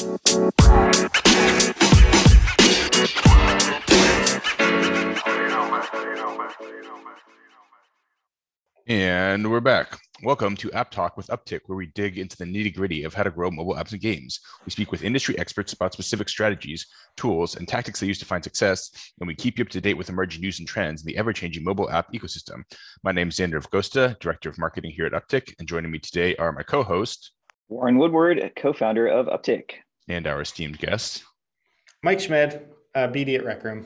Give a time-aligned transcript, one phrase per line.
[0.00, 0.08] And
[9.50, 9.98] we're back.
[10.22, 13.24] Welcome to App Talk with Uptick, where we dig into the nitty gritty of how
[13.24, 14.40] to grow mobile apps and games.
[14.64, 16.86] We speak with industry experts about specific strategies,
[17.18, 19.98] tools, and tactics they use to find success, and we keep you up to date
[19.98, 22.62] with emerging news and trends in the ever changing mobile app ecosystem.
[23.04, 26.36] My name is Xander Gosta, Director of Marketing here at Uptick, and joining me today
[26.36, 27.32] are my co host,
[27.70, 29.74] Warren Woodward, co founder of Uptick,
[30.10, 31.24] and our esteemed guest,
[32.02, 33.84] Mike Schmid, uh, BD at Rec Room.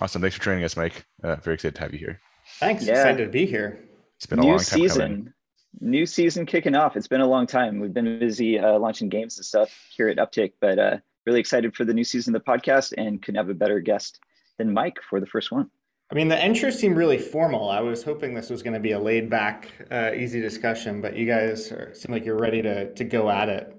[0.00, 0.22] Awesome.
[0.22, 1.04] Thanks for joining us, Mike.
[1.22, 2.20] Uh, very excited to have you here.
[2.58, 2.84] Thanks.
[2.84, 2.94] Yeah.
[2.94, 3.84] Excited to be here.
[4.16, 5.00] It's been a new long time season.
[5.00, 5.32] Coming.
[5.80, 6.96] New season kicking off.
[6.96, 7.78] It's been a long time.
[7.78, 10.96] We've been busy uh, launching games and stuff here at Uptick, but uh,
[11.26, 14.18] really excited for the new season of the podcast and couldn't have a better guest
[14.56, 15.70] than Mike for the first one.
[16.10, 17.68] I mean, the intro seemed really formal.
[17.68, 21.14] I was hoping this was going to be a laid back, uh, easy discussion, but
[21.14, 23.77] you guys are, seem like you're ready to to go at it.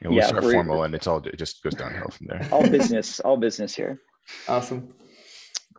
[0.00, 2.48] Yeah, we'll yeah, start formal, and it's all it just goes downhill from there.
[2.52, 4.00] All business, all business here.
[4.48, 4.94] Awesome.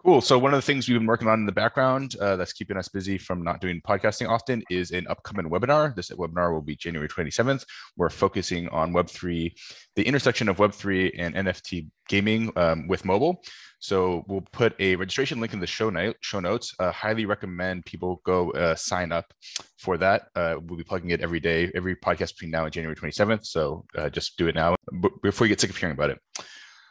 [0.08, 0.22] Cool.
[0.22, 2.77] So one of the things we've been working on in the background uh, that's keeping
[2.77, 5.94] us busy from not doing podcasting often is an upcoming webinar.
[5.94, 7.66] This webinar will be January 27th.
[7.97, 9.52] We're focusing on Web3,
[9.97, 13.44] the intersection of Web3 and NFT gaming um, with mobile.
[13.80, 16.73] So we'll put a registration link in the show, note, show notes.
[16.80, 19.33] Uh, highly recommend people go uh, sign up
[19.77, 20.30] for that.
[20.38, 23.45] Uh, we'll be plugging it every day, every podcast between now and January 27th.
[23.45, 24.77] So uh, just do it now
[25.21, 26.21] before you get sick of hearing about it.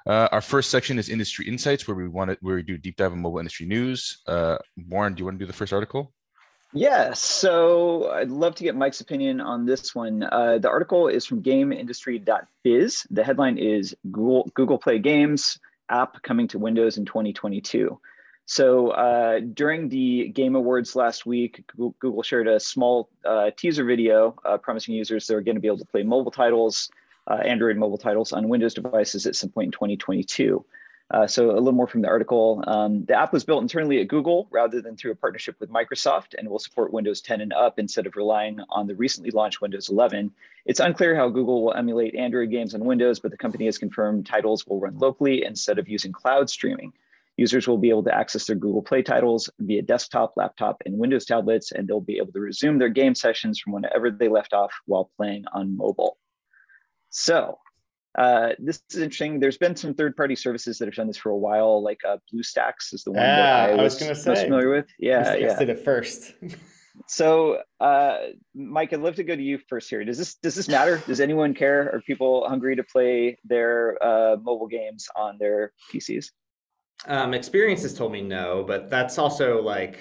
[0.06, 2.96] Uh, our first section is industry insights, where we want to where we do deep
[2.96, 4.22] dive in mobile industry news.
[4.26, 4.56] Uh,
[4.88, 6.12] Warren, do you want to do the first article?
[6.72, 10.22] Yeah, so I'd love to get Mike's opinion on this one.
[10.24, 13.06] Uh, the article is from GameIndustry.biz.
[13.10, 17.98] The headline is Google Google Play Games app coming to Windows in 2022.
[18.44, 24.36] So uh, during the Game Awards last week, Google shared a small uh, teaser video
[24.44, 26.90] uh, promising users they're going to be able to play mobile titles
[27.26, 30.64] uh, Android mobile titles on Windows devices at some point in 2022.
[31.08, 32.64] Uh, so a little more from the article.
[32.66, 36.34] Um, the app was built internally at Google rather than through a partnership with Microsoft
[36.36, 39.88] and will support Windows 10 and up instead of relying on the recently launched Windows
[39.88, 40.32] 11.
[40.64, 44.26] It's unclear how Google will emulate Android games on Windows, but the company has confirmed
[44.26, 46.92] titles will run locally instead of using cloud streaming.
[47.36, 51.26] Users will be able to access their Google Play titles via desktop, laptop, and Windows
[51.26, 54.72] tablets, and they'll be able to resume their game sessions from whenever they left off
[54.86, 56.16] while playing on mobile.
[57.16, 57.58] So
[58.18, 59.40] uh, this is interesting.
[59.40, 62.92] There's been some third-party services that have done this for a while, like uh, BlueStacks
[62.92, 64.86] is the one yeah, that I was, I was going to say most familiar with.
[64.98, 65.58] Yeah, yeah.
[65.58, 66.34] did it first.
[67.08, 68.18] so, uh,
[68.54, 70.04] Mike, I'd love to go to you first here.
[70.04, 71.02] Does this does this matter?
[71.06, 71.90] Does anyone care?
[71.94, 76.26] Are people hungry to play their uh, mobile games on their PCs?
[77.06, 80.00] Um, experience has told me no, but that's also like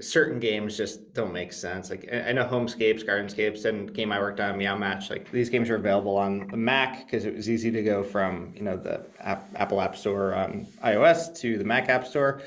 [0.00, 1.90] certain games just don't make sense.
[1.90, 5.10] Like I know Homescapes, Gardenscapes, and game I worked on, Meow Match.
[5.10, 8.52] Like these games are available on the Mac because it was easy to go from
[8.54, 12.42] you know the app, Apple App Store on iOS to the Mac App Store.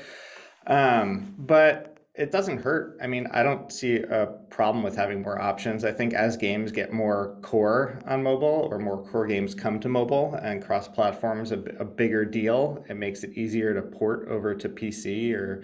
[0.66, 2.98] Um, but it doesn't hurt.
[3.00, 5.84] I mean, I don't see a problem with having more options.
[5.84, 9.88] I think as games get more core on mobile or more core games come to
[9.88, 14.54] mobile and cross platforms a, a bigger deal, it makes it easier to port over
[14.56, 15.62] to PC or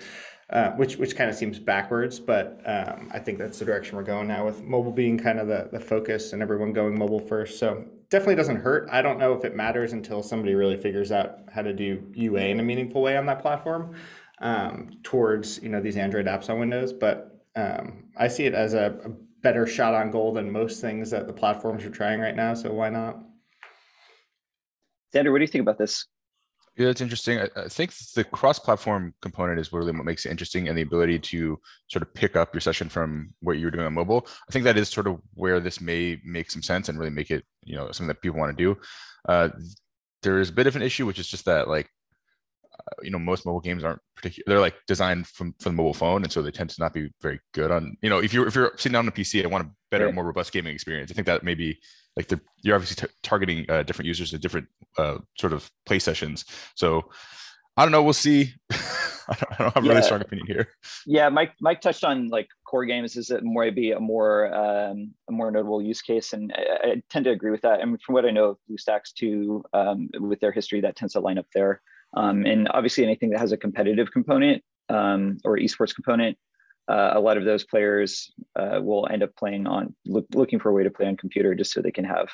[0.49, 4.05] uh, which which kind of seems backwards, but um, I think that's the direction we're
[4.05, 7.59] going now with mobile being kind of the, the focus and everyone going mobile first.
[7.59, 8.89] So definitely doesn't hurt.
[8.93, 12.43] I don't know if it matters until somebody really figures out how to do UA
[12.43, 13.97] in a meaningful way on that platform
[14.41, 16.93] um, towards you know these Android apps on Windows.
[16.93, 19.11] But um, I see it as a, a
[19.43, 22.55] better shot on goal than most things that the platforms are trying right now.
[22.55, 23.19] So why not?
[25.15, 26.07] Xander, what do you think about this?
[26.77, 27.39] Yeah, it's interesting.
[27.39, 31.19] I, I, think the cross-platform component is really what makes it interesting, and the ability
[31.21, 31.59] to
[31.89, 34.27] sort of pick up your session from what you're doing on mobile.
[34.47, 37.31] I think that is sort of where this may make some sense and really make
[37.31, 38.79] it, you know, something that people want to do.
[39.27, 39.49] Uh,
[40.23, 41.89] there is a bit of an issue, which is just that like
[43.03, 46.23] you know most mobile games aren't particular they're like designed from for the mobile phone
[46.23, 48.55] and so they tend to not be very good on you know if you're if
[48.55, 50.15] you're sitting down on a pc i want a better right.
[50.15, 51.79] more robust gaming experience i think that maybe
[52.17, 54.67] like the, you're obviously t- targeting uh, different users at different
[54.99, 56.45] uh, sort of play sessions.
[56.75, 57.11] So
[57.77, 58.55] i don't know we'll see.
[59.29, 59.93] I, don't, I don't have a yeah.
[59.93, 60.69] really strong opinion here.
[61.05, 65.13] Yeah mike mike touched on like core games is it more be a more um,
[65.29, 67.79] a more notable use case and I, I, tend to agree with that.
[67.79, 70.97] I and mean, from what i know of bluestacks too um, with their history that
[70.97, 71.83] tends to line up there
[72.15, 76.37] um, and obviously, anything that has a competitive component um, or esports component,
[76.89, 80.71] uh, a lot of those players uh, will end up playing on look, looking for
[80.71, 82.29] a way to play on computer just so they can have,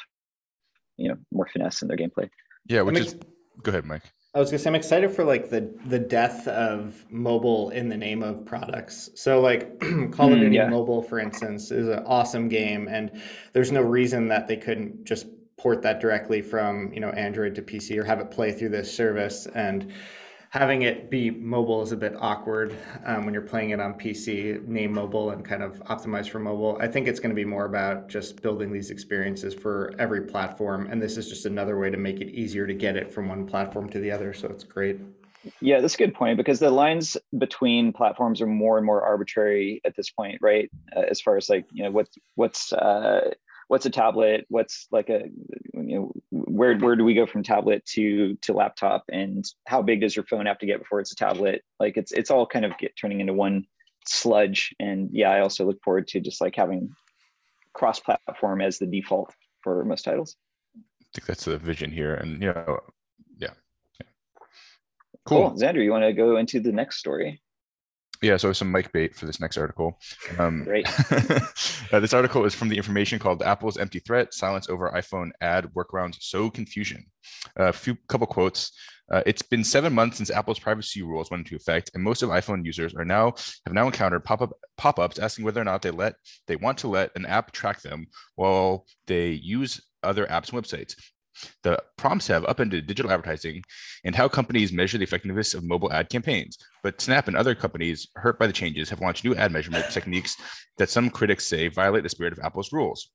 [0.96, 2.28] you know, more finesse in their gameplay.
[2.66, 3.16] Yeah, which is
[3.62, 4.02] go ahead, Mike.
[4.34, 7.96] I was gonna say I'm excited for like the the death of mobile in the
[7.96, 9.10] name of products.
[9.14, 10.68] So like Call of mm, Duty yeah.
[10.68, 13.10] Mobile, for instance, is an awesome game, and
[13.52, 15.26] there's no reason that they couldn't just
[15.62, 18.92] port that directly from you know Android to PC or have it play through this
[18.92, 19.92] service and
[20.50, 22.76] having it be mobile is a bit awkward
[23.06, 26.76] um, when you're playing it on PC, name mobile and kind of optimized for mobile.
[26.78, 30.88] I think it's going to be more about just building these experiences for every platform.
[30.90, 33.46] And this is just another way to make it easier to get it from one
[33.46, 34.34] platform to the other.
[34.34, 35.00] So it's great.
[35.60, 39.80] Yeah, that's a good point because the lines between platforms are more and more arbitrary
[39.86, 40.70] at this point, right?
[40.94, 43.30] Uh, as far as like, you know, what's, what's, uh,
[43.72, 44.44] what's a tablet?
[44.50, 45.22] What's like a
[45.72, 49.04] you know where where do we go from tablet to to laptop?
[49.10, 51.62] And how big does your phone have to get before it's a tablet?
[51.80, 53.64] Like it's it's all kind of get turning into one
[54.06, 54.74] sludge.
[54.78, 56.90] And yeah i also look forward to just like having
[57.72, 59.32] cross platform as the default
[59.62, 60.36] for most titles.
[60.76, 62.12] I think that's the vision here.
[62.12, 62.78] And you know
[63.38, 63.54] yeah,
[63.98, 64.06] yeah.
[65.24, 65.48] Cool.
[65.48, 65.58] cool.
[65.58, 67.40] Xander you want to go into the next story
[68.22, 69.98] yeah, so some Mike bait for this next article.
[70.38, 70.88] Um, Great.
[71.92, 75.68] uh, this article is from the information called Apple's Empty Threat, Silence Over iPhone Ad
[75.74, 77.04] Workarounds So Confusion.
[77.58, 78.72] A uh, few couple quotes.
[79.10, 82.30] Uh, it's been seven months since Apple's privacy rules went into effect, and most of
[82.30, 83.34] iPhone users are now
[83.66, 86.14] have now encountered pop-up pop-ups asking whether or not they let
[86.46, 90.94] they want to let an app track them while they use other apps and websites.
[91.62, 93.62] The prompts have upended digital advertising
[94.04, 96.58] and how companies measure the effectiveness of mobile ad campaigns.
[96.82, 100.36] But Snap and other companies hurt by the changes have launched new ad measurement techniques
[100.78, 103.10] that some critics say violate the spirit of Apple's rules.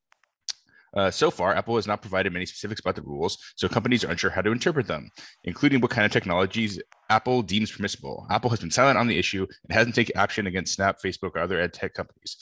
[0.96, 4.10] Uh, so far, Apple has not provided many specifics about the rules, so companies are
[4.10, 5.10] unsure how to interpret them,
[5.44, 8.26] including what kind of technologies Apple deems permissible.
[8.32, 11.40] Apple has been silent on the issue and hasn't taken action against Snap, Facebook, or
[11.40, 12.38] other ad tech companies.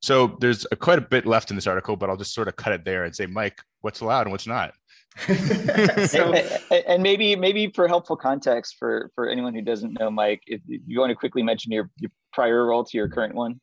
[0.00, 2.56] So there's a, quite a bit left in this article, but I'll just sort of
[2.56, 4.72] cut it there and say, Mike, what's allowed and what's not?
[6.06, 10.42] so, and, and, maybe maybe for helpful context for for anyone who doesn't know Mike,
[10.46, 13.60] if you want to quickly mention your, your prior role to your current one.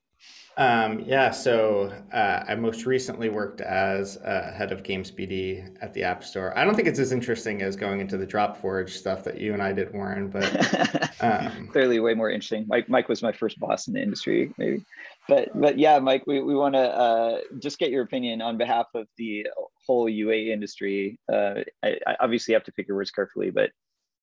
[0.57, 5.93] Um, yeah, so uh, I most recently worked as uh, head of Games BD at
[5.93, 6.57] the App Store.
[6.57, 9.61] I don't think it's as interesting as going into the Dropforge stuff that you and
[9.61, 12.65] I did, Warren, but um, clearly way more interesting.
[12.67, 14.83] Mike, Mike was my first boss in the industry, maybe.
[15.27, 18.87] But but yeah, Mike, we, we want to uh, just get your opinion on behalf
[18.93, 19.45] of the
[19.85, 21.19] whole UA industry.
[21.31, 23.71] Uh, I, I obviously have to pick your words carefully, but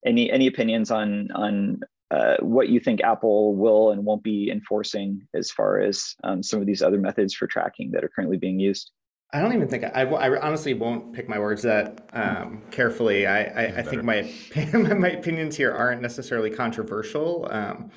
[0.06, 1.80] any any opinions on on
[2.10, 6.60] uh, what you think Apple will and won't be enforcing as far as um, some
[6.60, 8.90] of these other methods for tracking that are currently being used?
[9.32, 13.26] I don't even think I, I honestly won't pick my words that um, carefully.
[13.26, 14.30] I, I, I think my
[14.94, 17.48] my opinions here aren't necessarily controversial.
[17.50, 17.90] Um,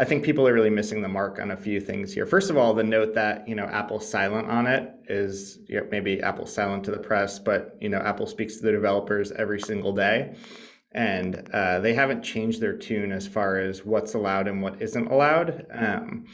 [0.00, 2.24] I think people are really missing the mark on a few things here.
[2.24, 5.86] First of all, the note that you know Apple's silent on it is you know,
[5.90, 9.60] maybe Apple's silent to the press, but you know Apple speaks to the developers every
[9.60, 10.34] single day
[10.92, 15.06] and uh, they haven't changed their tune as far as what's allowed and what isn't
[15.06, 15.66] allowed.
[15.72, 16.26] Um,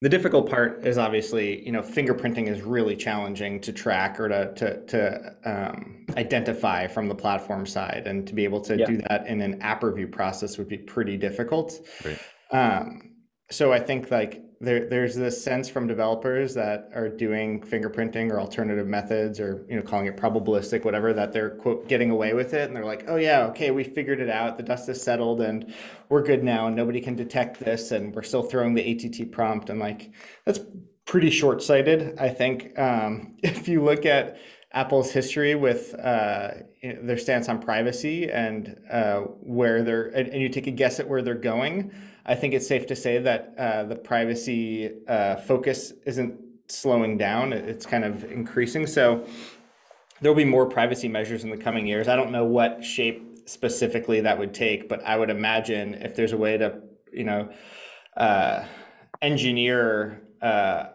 [0.00, 4.54] the difficult part is obviously, you know, fingerprinting is really challenging to track or to
[4.54, 8.86] to, to um, identify from the platform side, and to be able to yeah.
[8.86, 11.86] do that in an app review process would be pretty difficult.
[12.04, 12.18] Right.
[12.52, 13.12] Um,
[13.50, 18.38] so I think like there, there's this sense from developers that are doing fingerprinting or
[18.38, 22.54] alternative methods or you know calling it probabilistic whatever that they're quote getting away with
[22.54, 22.68] it.
[22.68, 24.56] And they're like oh yeah okay we figured it out.
[24.56, 25.74] The dust has settled and
[26.08, 29.68] we're good now and nobody can detect this and we're still throwing the att prompt.
[29.68, 30.12] And like
[30.46, 30.60] that's
[31.04, 32.78] pretty short-sighted i think.
[32.78, 34.38] Um, if you look at
[34.72, 36.52] apple's history with uh,
[36.82, 41.08] their stance on privacy and uh, where they're and, and you take a guess at
[41.08, 41.92] where they're going
[42.24, 46.38] I think it's safe to say that uh, the privacy uh, focus isn't
[46.68, 48.86] slowing down; it's kind of increasing.
[48.86, 49.26] So
[50.20, 52.08] there'll be more privacy measures in the coming years.
[52.08, 56.32] I don't know what shape specifically that would take, but I would imagine if there's
[56.32, 56.80] a way to,
[57.12, 57.50] you know,
[58.16, 58.64] uh,
[59.20, 60.86] engineer uh,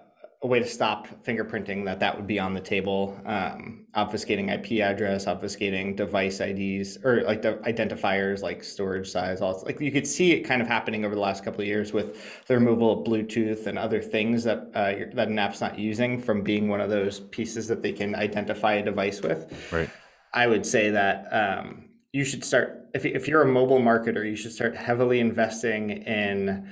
[0.43, 4.71] a way to stop fingerprinting that that would be on the table um, obfuscating ip
[4.83, 10.05] address obfuscating device ids or like the identifiers like storage size all like you could
[10.05, 13.07] see it kind of happening over the last couple of years with the removal of
[13.07, 16.89] bluetooth and other things that uh, that an app's not using from being one of
[16.91, 19.51] those pieces that they can identify a device with.
[19.71, 19.89] Right.
[20.33, 24.35] I would say that um, you should start if, if you're a mobile marketer you
[24.35, 26.69] should start heavily investing in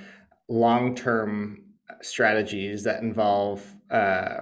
[0.48, 1.64] long-term
[2.05, 4.41] strategies that involve uh,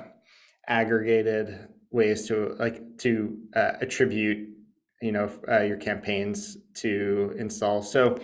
[0.68, 4.50] aggregated ways to like to uh, attribute
[5.02, 7.82] you know uh, your campaigns to install.
[7.82, 8.20] So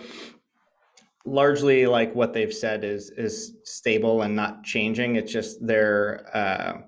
[1.26, 5.16] largely like what they've said is is stable and not changing.
[5.16, 6.80] It's just their uh,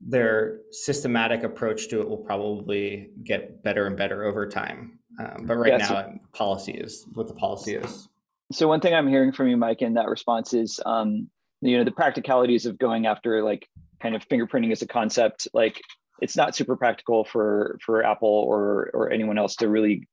[0.00, 4.98] their systematic approach to it will probably get better and better over time.
[5.18, 8.08] Um, but right yeah, now so, policy is what the policy is.
[8.52, 11.28] So one thing i'm hearing from you mike in that response is um,
[11.60, 13.68] you know the practicalities of going after like
[14.02, 15.80] kind of fingerprinting as a concept like
[16.20, 20.06] it's not super practical for for Apple or or anyone else to really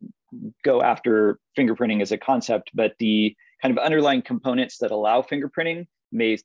[0.63, 5.87] go after fingerprinting as a concept, but the kind of underlying components that allow fingerprinting
[6.11, 6.37] may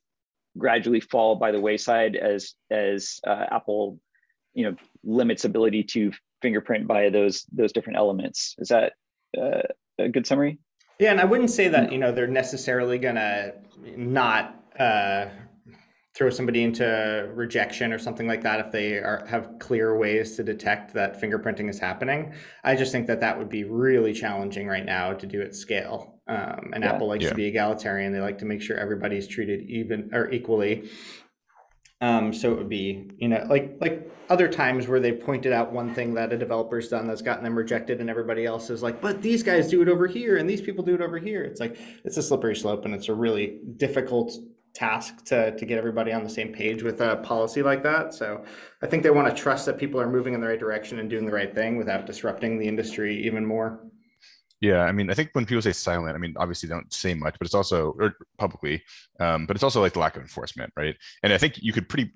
[0.57, 3.99] gradually fall by the wayside as as uh, Apple,
[4.53, 8.55] you know, limits ability to fingerprint by those those different elements.
[8.59, 8.93] Is that
[9.37, 9.61] uh,
[9.99, 10.59] a good summary?
[10.99, 13.53] Yeah, and I wouldn't say that you know they're necessarily gonna
[13.95, 15.25] not uh,
[16.15, 20.43] throw somebody into rejection or something like that if they are have clear ways to
[20.43, 22.33] detect that fingerprinting is happening.
[22.63, 26.21] I just think that that would be really challenging right now to do at scale.
[26.27, 26.93] Um, and yeah.
[26.93, 27.29] Apple likes yeah.
[27.29, 30.89] to be egalitarian; they like to make sure everybody's treated even or equally.
[31.99, 35.71] Um, so it would be, you know, like like other times where they pointed out
[35.71, 39.01] one thing that a developer's done that's gotten them rejected, and everybody else is like,
[39.01, 41.43] but these guys do it over here, and these people do it over here.
[41.43, 44.33] It's like it's a slippery slope, and it's a really difficult
[44.73, 48.13] task to to get everybody on the same page with a policy like that.
[48.13, 48.43] So
[48.81, 51.09] I think they want to trust that people are moving in the right direction and
[51.09, 53.79] doing the right thing without disrupting the industry even more.
[54.61, 57.13] Yeah, I mean, I think when people say silent, I mean, obviously they don't say
[57.13, 58.81] much, but it's also or publicly,
[59.19, 60.95] um, but it's also like the lack of enforcement, right?
[61.21, 62.13] And I think you could pretty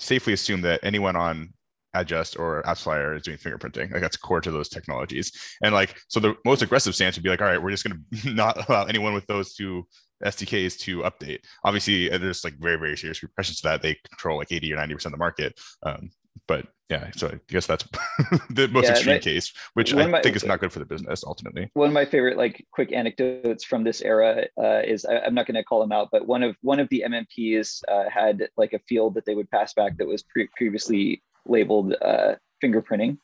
[0.00, 1.54] safely assume that anyone on
[1.94, 3.92] Adjust or AppsFlyer is doing fingerprinting.
[3.92, 5.32] Like that's core to those technologies.
[5.62, 8.04] And like, so the most aggressive stance would be like, all right, we're just going
[8.22, 9.86] to not allow anyone with those two
[10.24, 11.40] SDKs to update.
[11.64, 13.82] Obviously, there's like very, very serious repercussions to that.
[13.82, 15.58] They control like 80 or 90% of the market.
[15.84, 16.10] Um,
[16.46, 17.84] but yeah, so I guess that's
[18.50, 21.24] the most yeah, extreme case, which I my, think is not good for the business
[21.24, 21.70] ultimately.
[21.72, 25.46] One of my favorite like quick anecdotes from this era uh, is I, am not
[25.46, 28.74] going to call them out, but one of one of the MMPs uh, had like
[28.74, 33.16] a field that they would pass back that was pre- previously labeled uh, fingerprinting,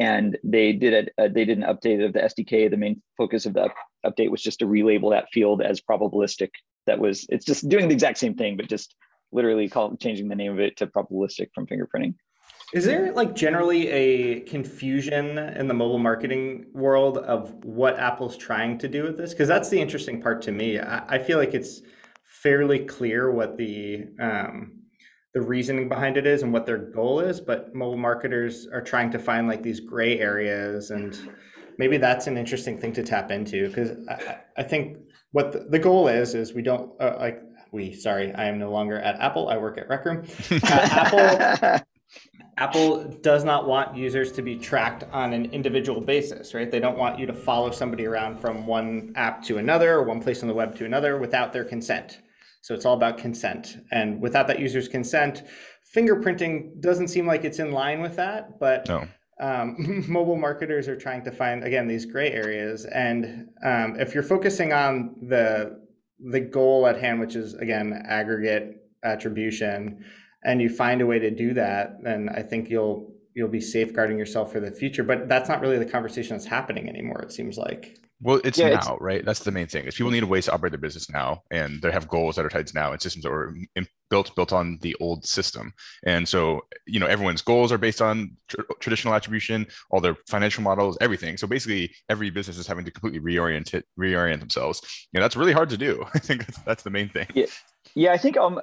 [0.00, 2.68] and they did a, they did an update of the SDK.
[2.68, 3.70] The main focus of the
[4.04, 6.50] update was just to relabel that field as probabilistic.
[6.86, 8.94] That was it's just doing the exact same thing, but just
[9.32, 12.14] literally call, changing the name of it to probabilistic from fingerprinting.
[12.72, 18.78] Is there like generally a confusion in the mobile marketing world of what Apple's trying
[18.78, 19.30] to do with this?
[19.30, 20.80] Because that's the interesting part to me.
[20.80, 21.82] I, I, feel like it's
[22.24, 24.80] fairly clear what the um,
[25.34, 29.10] the reasoning behind it is and what their goal is, but mobile marketers are trying
[29.10, 31.16] to find like these gray areas, and
[31.78, 33.68] maybe that's an interesting thing to tap into.
[33.68, 34.98] Because I, I, think
[35.32, 37.40] what the, the, goal is is we don't uh, like
[37.72, 37.92] we.
[37.92, 39.48] Sorry, I am no longer at Apple.
[39.48, 40.26] I work at Rec Room.
[40.50, 41.86] Uh, Apple.
[42.56, 46.70] Apple does not want users to be tracked on an individual basis, right?
[46.70, 50.20] They don't want you to follow somebody around from one app to another or one
[50.20, 52.20] place on the web to another without their consent.
[52.62, 53.78] So it's all about consent.
[53.90, 55.42] And without that user's consent,
[55.94, 58.60] fingerprinting doesn't seem like it's in line with that.
[58.60, 59.06] But no.
[59.40, 62.84] Um, mobile marketers are trying to find, again, these gray areas.
[62.84, 65.82] And um, if you're focusing on the
[66.26, 70.04] the goal at hand, which is again aggregate attribution,
[70.44, 74.18] and you find a way to do that, then I think you'll you'll be safeguarding
[74.18, 75.02] yourself for the future.
[75.02, 77.20] But that's not really the conversation that's happening anymore.
[77.22, 77.98] It seems like.
[78.24, 79.22] Well, it's yeah, now, it's, right?
[79.22, 79.84] That's the main thing.
[79.84, 82.44] Is people need a ways to operate their business now, and they have goals that
[82.46, 83.54] are tied to now, and systems that were
[84.08, 85.74] built built on the old system.
[86.06, 90.62] And so, you know, everyone's goals are based on tr- traditional attribution, all their financial
[90.62, 91.36] models, everything.
[91.36, 94.80] So basically, every business is having to completely reorient it, reorient themselves.
[95.12, 96.02] You know, that's really hard to do.
[96.14, 97.26] I think that's, that's the main thing.
[97.34, 97.46] Yeah.
[97.94, 98.60] Yeah, I think um,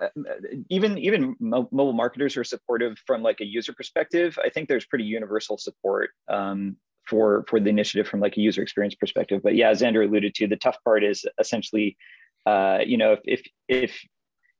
[0.69, 4.37] even even mobile marketers are supportive from like a user perspective.
[4.43, 6.75] I think there's pretty universal support um,
[7.07, 9.41] for for the initiative from like a user experience perspective.
[9.43, 11.97] But yeah, as Andrew alluded to, the tough part is essentially,
[12.45, 14.01] uh, you know, if if if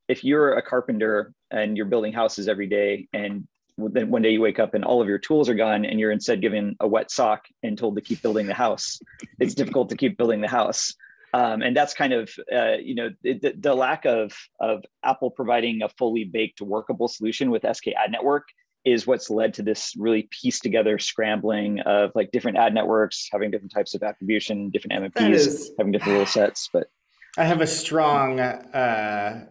[0.08, 3.46] if you're a carpenter and you're building houses every day, and
[3.78, 6.12] then one day you wake up and all of your tools are gone, and you're
[6.12, 9.00] instead given a wet sock and told to keep building the house,
[9.40, 10.94] it's difficult to keep building the house.
[11.34, 15.88] Um, and that's kind of uh, you know the, lack of of Apple providing a
[15.88, 18.48] fully baked workable solution with SK Ad Network
[18.84, 23.50] is what's led to this really pieced together scrambling of like different ad networks having
[23.50, 26.68] different types of attribution, different MMPs is, having different rule sets.
[26.72, 26.90] But
[27.36, 28.40] I have a strong.
[28.40, 29.46] Uh,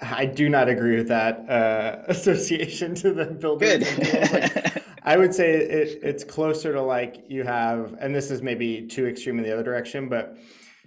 [0.00, 3.84] I do not agree with that uh, association to the builders.
[3.94, 4.32] Good.
[4.32, 8.86] Like, I would say it, it's closer to like you have, and this is maybe
[8.86, 10.36] too extreme in the other direction, but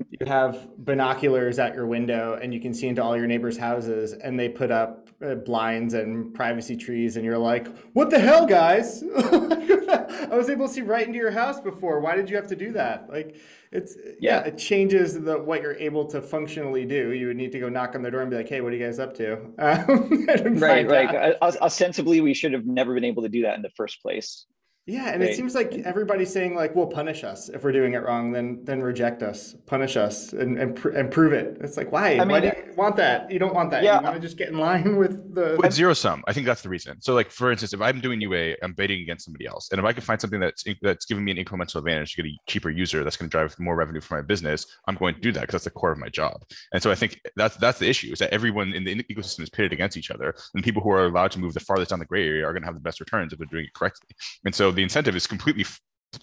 [0.10, 4.13] you have binoculars at your window and you can see into all your neighbors' houses
[4.13, 9.04] and they put up blinds and privacy trees and you're like what the hell guys?
[9.18, 12.00] I was able to see right into your house before.
[12.00, 13.10] Why did you have to do that?
[13.10, 13.36] Like
[13.72, 14.48] it's yeah, yeah.
[14.48, 17.12] it changes the what you're able to functionally do.
[17.12, 18.76] You would need to go knock on the door and be like hey what are
[18.76, 19.40] you guys up to?
[19.60, 23.70] Um, right right ostensibly we should have never been able to do that in the
[23.76, 24.46] first place
[24.86, 28.04] yeah, and it seems like everybody's saying like, "Well, punish us if we're doing it
[28.04, 31.92] wrong, then then reject us, punish us, and and, pr- and prove it." It's like,
[31.92, 32.14] why?
[32.14, 33.32] I mean, why do you want that?
[33.32, 33.84] You don't want that.
[33.84, 34.00] Yeah.
[34.00, 36.24] You want to just get in line with the But zero sum.
[36.28, 37.02] I think that's the reason.
[37.02, 39.86] So, like for instance, if I'm doing UA, I'm bidding against somebody else, and if
[39.86, 42.70] I can find something that's that's giving me an incremental advantage to get a cheaper
[42.70, 45.42] user that's going to drive more revenue for my business, I'm going to do that
[45.42, 46.44] because that's the core of my job.
[46.74, 49.50] And so I think that's that's the issue is that everyone in the ecosystem is
[49.50, 52.06] pitted against each other, and people who are allowed to move the farthest down the
[52.06, 54.10] gray area are going to have the best returns if they're doing it correctly.
[54.46, 55.66] And so the incentive is completely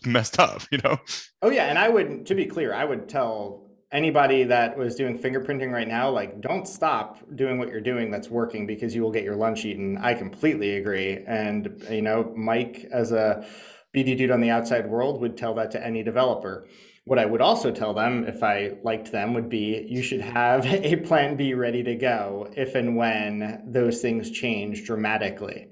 [0.05, 0.99] messed up, you know?
[1.43, 5.19] Oh yeah, and I would, to be clear, I would tell anybody that was doing
[5.19, 9.13] fingerprinting right now, like, don't stop doing what you're doing that's working because you will
[9.13, 9.97] get your lunch eaten.
[9.99, 11.25] I completely agree.
[11.27, 13.47] And, you know, Mike, as a
[13.95, 16.67] BD dude on the outside world, would tell that to any developer.
[17.05, 20.67] What I would also tell them, if I liked them, would be you should have
[20.67, 25.69] a plan B ready to go if and when those things change dramatically.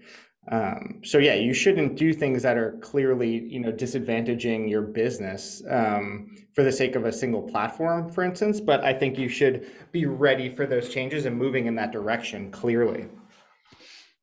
[0.50, 5.62] Um, so yeah, you shouldn't do things that are clearly, you know, disadvantaging your business
[5.70, 8.60] um, for the sake of a single platform, for instance.
[8.60, 12.50] But I think you should be ready for those changes and moving in that direction
[12.50, 13.06] clearly.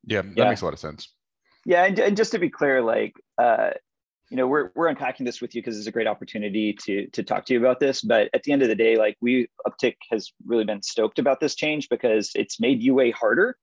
[0.06, 0.50] Yeah, that Yeah.
[0.50, 1.10] makes a lot of sense.
[1.66, 3.72] Yeah, and, and just to be clear, like uh,
[4.30, 7.24] you know, we're we're unpacking this with you because it's a great opportunity to to
[7.24, 8.02] talk to you about this.
[8.02, 11.40] But at the end of the day, like we Uptick has really been stoked about
[11.40, 13.58] this change because it's made UA harder.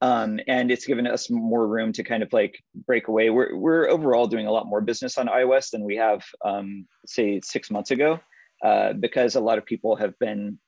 [0.00, 3.30] Um, and it's given us more room to kind of like break away.
[3.30, 7.40] We're we're overall doing a lot more business on iOS than we have um, say
[7.42, 8.20] six months ago,
[8.64, 10.58] uh, because a lot of people have been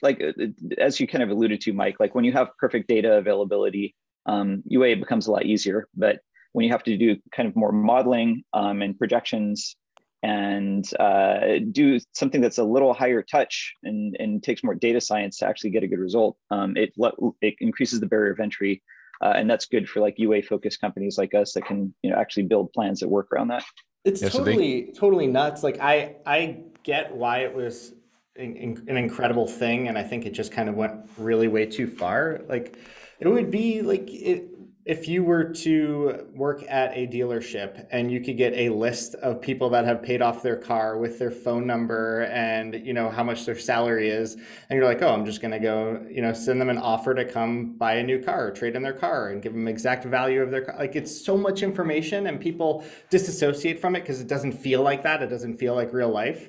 [0.00, 0.32] like uh,
[0.78, 1.96] as you kind of alluded to, Mike.
[2.00, 3.94] Like when you have perfect data availability,
[4.26, 5.88] um, UA becomes a lot easier.
[5.94, 6.20] But
[6.52, 9.76] when you have to do kind of more modeling um, and projections
[10.22, 15.38] and uh, do something that's a little higher touch and, and takes more data science
[15.38, 18.82] to actually get a good result, um, it, le- it increases the barrier of entry.
[19.20, 22.16] Uh, and that's good for like UA focused companies like us that can you know
[22.16, 23.64] actually build plans that work around that.
[24.04, 25.62] It's Yeah, so they- totally, totally nuts.
[25.62, 27.94] Like I, I get why it was
[28.36, 31.86] an, an incredible thing, and I think it just kind of went really way too
[31.88, 32.40] far.
[32.48, 32.78] Like
[33.18, 34.48] it would be like it,
[34.88, 39.38] if you were to work at a dealership and you could get a list of
[39.38, 43.22] people that have paid off their car with their phone number and you know how
[43.22, 46.32] much their salary is and you're like oh i'm just going to go you know
[46.32, 49.28] send them an offer to come buy a new car or trade in their car
[49.28, 50.74] and give them exact value of their car.
[50.78, 55.02] Like it's so much information and people disassociate from it because it doesn't feel like
[55.02, 55.22] that.
[55.22, 56.48] It doesn't feel like real life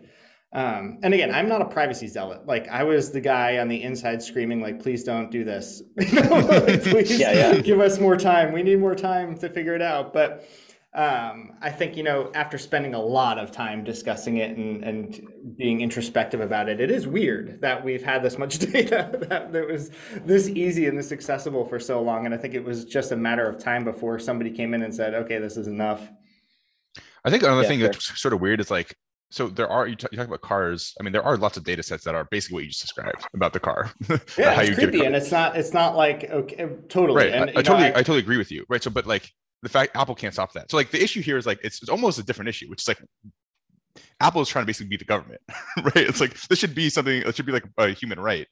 [0.52, 2.46] um, and again, I'm not a privacy zealot.
[2.48, 5.84] Like I was the guy on the inside screaming, like, please don't do this.
[6.00, 7.58] You know, like, please Yeah, yeah.
[7.62, 8.52] give us more time.
[8.52, 10.12] We need more time to figure it out.
[10.12, 10.48] But
[10.96, 15.22] um, I think, you know, after spending a lot of time discussing it and, and
[15.56, 19.68] being introspective about it, it is weird that we've had this much data that, that
[19.68, 19.92] was
[20.26, 22.26] this easy and this accessible for so long.
[22.26, 24.92] And I think it was just a matter of time before somebody came in and
[24.94, 26.10] said, okay, this is enough.
[27.24, 27.90] I think another Yeah, thing fair.
[27.90, 28.96] that's sort of weird is like,
[29.32, 30.96] so there are you, talk, you talk about cars.
[31.00, 33.26] I mean, there are lots of data sets that are basically what you just described
[33.34, 33.92] about the car.
[34.38, 35.56] Yeah, how it's you get creepy, and it's not.
[35.56, 37.26] It's not like okay, uh, totally.
[37.26, 37.34] right.
[37.34, 38.66] And, I, I know, totally, I- I, totally agree with you.
[38.70, 38.82] Right.
[38.82, 39.30] So, but like
[39.62, 40.72] the fact Apple can't stop that.
[40.72, 42.88] So, like the issue here is like it's, it's almost a different issue, which is
[42.88, 43.00] like
[44.20, 45.42] Apple is trying to basically be the government,
[45.84, 45.98] right?
[45.98, 47.22] It's like this should be something.
[47.22, 48.48] It should be like a human right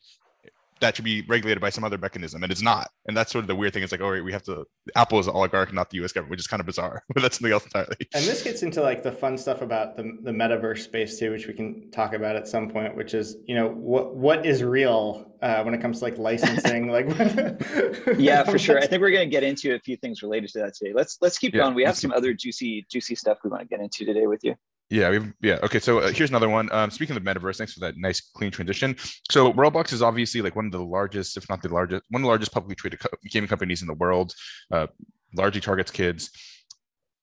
[0.80, 2.90] that should be regulated by some other mechanism, and it's not.
[3.08, 3.84] And that's sort of the weird thing.
[3.84, 4.66] It's like, oh, wait, we have to.
[4.96, 6.12] Apple is an oligarch, not the U.S.
[6.12, 7.04] government, which is kind of bizarre.
[7.14, 7.96] But that's something else entirely.
[8.14, 11.48] And this gets into like the fun stuff about the the metaverse space too, which
[11.48, 12.96] we can talk about at some point.
[12.96, 16.88] Which is, you know, what what is real uh, when it comes to like licensing,
[16.92, 17.08] like.
[18.18, 18.80] Yeah, for sure.
[18.80, 20.94] I think we're going to get into a few things related to that today.
[20.94, 21.76] Let's let's keep Yeah, going.
[21.76, 24.44] We have let's some other juicy juicy stuff we want to get into today with
[24.44, 24.56] you.
[24.90, 25.60] Yeah, we've yeah.
[25.64, 26.72] Okay, so uh, here's another one.
[26.72, 28.96] Um, speaking of metaverse, thanks for that nice clean transition.
[29.30, 32.24] So Roblox is obviously like one of the largest, if not the largest, one of
[32.24, 34.34] the largest publicly traded co- gaming companies in the world.
[34.72, 34.88] Uh,
[35.36, 36.30] largely targets kids.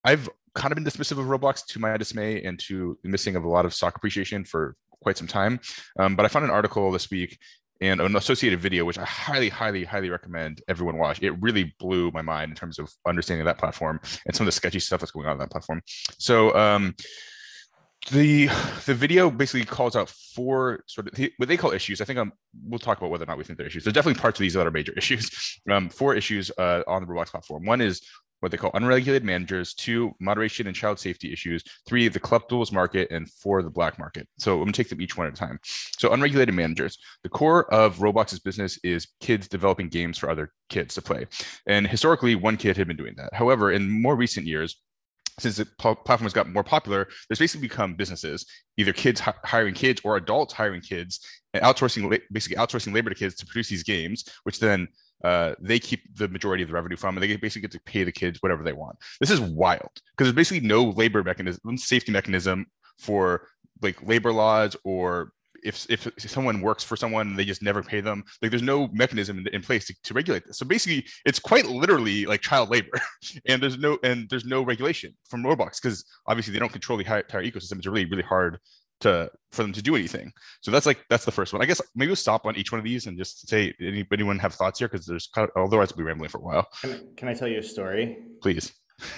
[0.05, 3.45] I've kind of been dismissive of Roblox to my dismay and to the missing of
[3.45, 5.59] a lot of stock appreciation for quite some time.
[5.99, 7.39] Um, but I found an article this week
[7.81, 11.23] and an associated video, which I highly, highly, highly recommend everyone watch.
[11.23, 14.53] It really blew my mind in terms of understanding that platform and some of the
[14.53, 15.83] sketchy stuff that's going on on that platform.
[16.19, 16.95] So um,
[18.11, 18.47] the
[18.87, 22.01] the video basically calls out four sort of what they call issues.
[22.01, 22.33] I think um,
[22.67, 23.85] we'll talk about whether or not we think they're issues.
[23.85, 25.61] There's definitely parts of these that are major issues.
[25.71, 27.65] Um, four issues uh, on the Roblox platform.
[27.65, 28.03] One is
[28.41, 29.73] what they call unregulated managers.
[29.73, 31.65] Two, moderation and child safety issues.
[31.87, 34.29] Three, the collectibles market, and four, the black market.
[34.39, 35.59] So I'm gonna take them each one at a time.
[35.99, 36.99] So unregulated managers.
[37.23, 41.27] The core of Roblox's business is kids developing games for other kids to play.
[41.67, 43.33] And historically, one kid had been doing that.
[43.33, 44.77] However, in more recent years,
[45.39, 49.75] since the platform has got more popular, there's basically become businesses, either kids hi- hiring
[49.75, 51.21] kids or adults hiring kids
[51.53, 54.87] and outsourcing, basically outsourcing labor to kids to produce these games, which then
[55.25, 58.05] uh, they keep the majority of the revenue from, and they basically get to pay
[58.05, 58.97] the kids whatever they want.
[59.21, 62.67] This is wild because there's basically no labor mechanism, safety mechanism
[62.99, 63.49] for
[63.83, 65.33] like labor laws or
[65.65, 69.39] if if someone works for someone they just never pay them like there's no mechanism
[69.39, 70.59] in, in place to, to, regulate this.
[70.59, 73.01] So basically it's quite literally like child labor
[73.49, 77.05] and there's no and there's no regulation from roblox because obviously they don't control the
[77.05, 77.79] entire ecosystem.
[77.79, 78.59] It's really really hard
[79.01, 80.33] to for them to do anything.
[80.61, 81.63] So that's like that's the first one.
[81.63, 84.55] I guess maybe we'll stop on each one of these and just say anyone have
[84.55, 84.89] thoughts here?
[84.89, 86.69] Because there's kind of, otherwise we'll be rambling for a while.
[86.81, 88.19] Can, can i tell you a story?
[88.41, 88.73] Please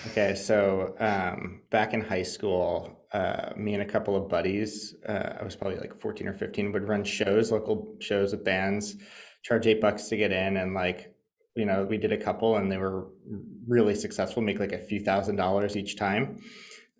[0.09, 5.37] okay so um, back in high school uh, me and a couple of buddies, uh,
[5.41, 8.97] I was probably like 14 or 15, would run shows, local shows with bands,
[9.43, 10.59] charge eight bucks to get in.
[10.59, 11.15] And like,
[11.55, 13.09] you know, we did a couple and they were
[13.67, 16.43] really successful, make like a few thousand dollars each time.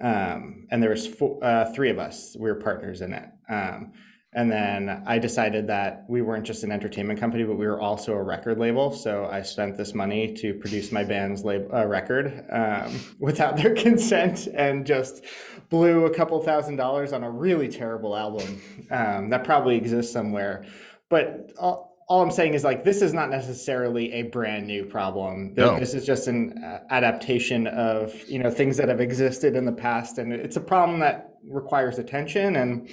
[0.01, 3.29] Um, and there was four, uh, three of us, we were partners in it.
[3.51, 3.93] Um,
[4.37, 8.13] and then I decided that we weren't just an entertainment company, but we were also
[8.13, 8.93] a record label.
[8.93, 13.75] So I spent this money to produce my band's lab- uh, record um, without their
[13.87, 15.25] consent and just
[15.71, 20.67] blew a couple thousand dollars on a really terrible album um, that probably exists somewhere.
[21.09, 25.55] But all, all, I'm saying is like this is not necessarily a brand new problem.
[25.57, 25.81] No.
[25.81, 29.73] This is just an uh, adaptation of you know things that have existed in the
[29.73, 32.91] past, and it's a problem that requires attention and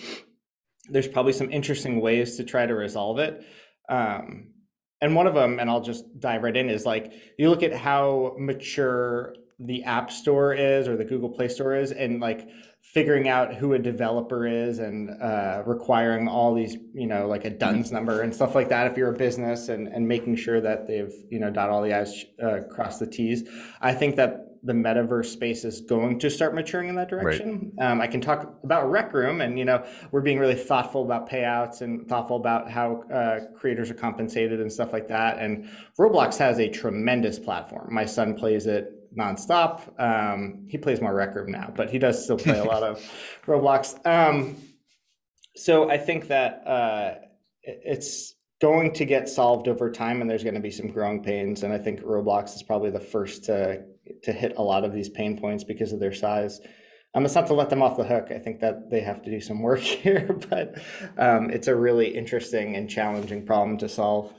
[0.90, 3.46] there's probably some interesting ways to try to resolve it.
[3.90, 4.50] Um,
[5.02, 7.74] and one of them, and I'll just dive right in, is like you look at
[7.74, 12.48] how mature the App Store is or the Google Play Store is, and like
[12.82, 17.50] figuring out who a developer is and uh, requiring all these, you know, like a
[17.50, 20.86] DUNS number and stuff like that if you're a business and, and making sure that
[20.86, 23.48] they've, you know, dot all the I's, uh, cross the T's.
[23.80, 27.74] I think that the metaverse space is going to start maturing in that direction.
[27.78, 27.92] Right.
[27.92, 31.30] Um, I can talk about Rec Room, and you know we're being really thoughtful about
[31.30, 35.40] payouts and thoughtful about how uh, creators are compensated and stuff like that.
[35.40, 37.94] And Roblox has a tremendous platform.
[37.94, 40.00] My son plays it nonstop.
[40.00, 43.02] Um, he plays more Rec Room now, but he does still play a lot of
[43.46, 44.00] Roblox.
[44.06, 44.56] Um,
[45.56, 47.16] so I think that uh,
[47.62, 51.64] it's going to get solved over time, and there's going to be some growing pains.
[51.64, 53.84] And I think Roblox is probably the first to
[54.24, 56.60] to hit a lot of these pain points because of their size.
[57.16, 58.30] Um, it's not to let them off the hook.
[58.32, 60.82] I think that they have to do some work here, but
[61.18, 64.34] um, it's a really interesting and challenging problem to solve.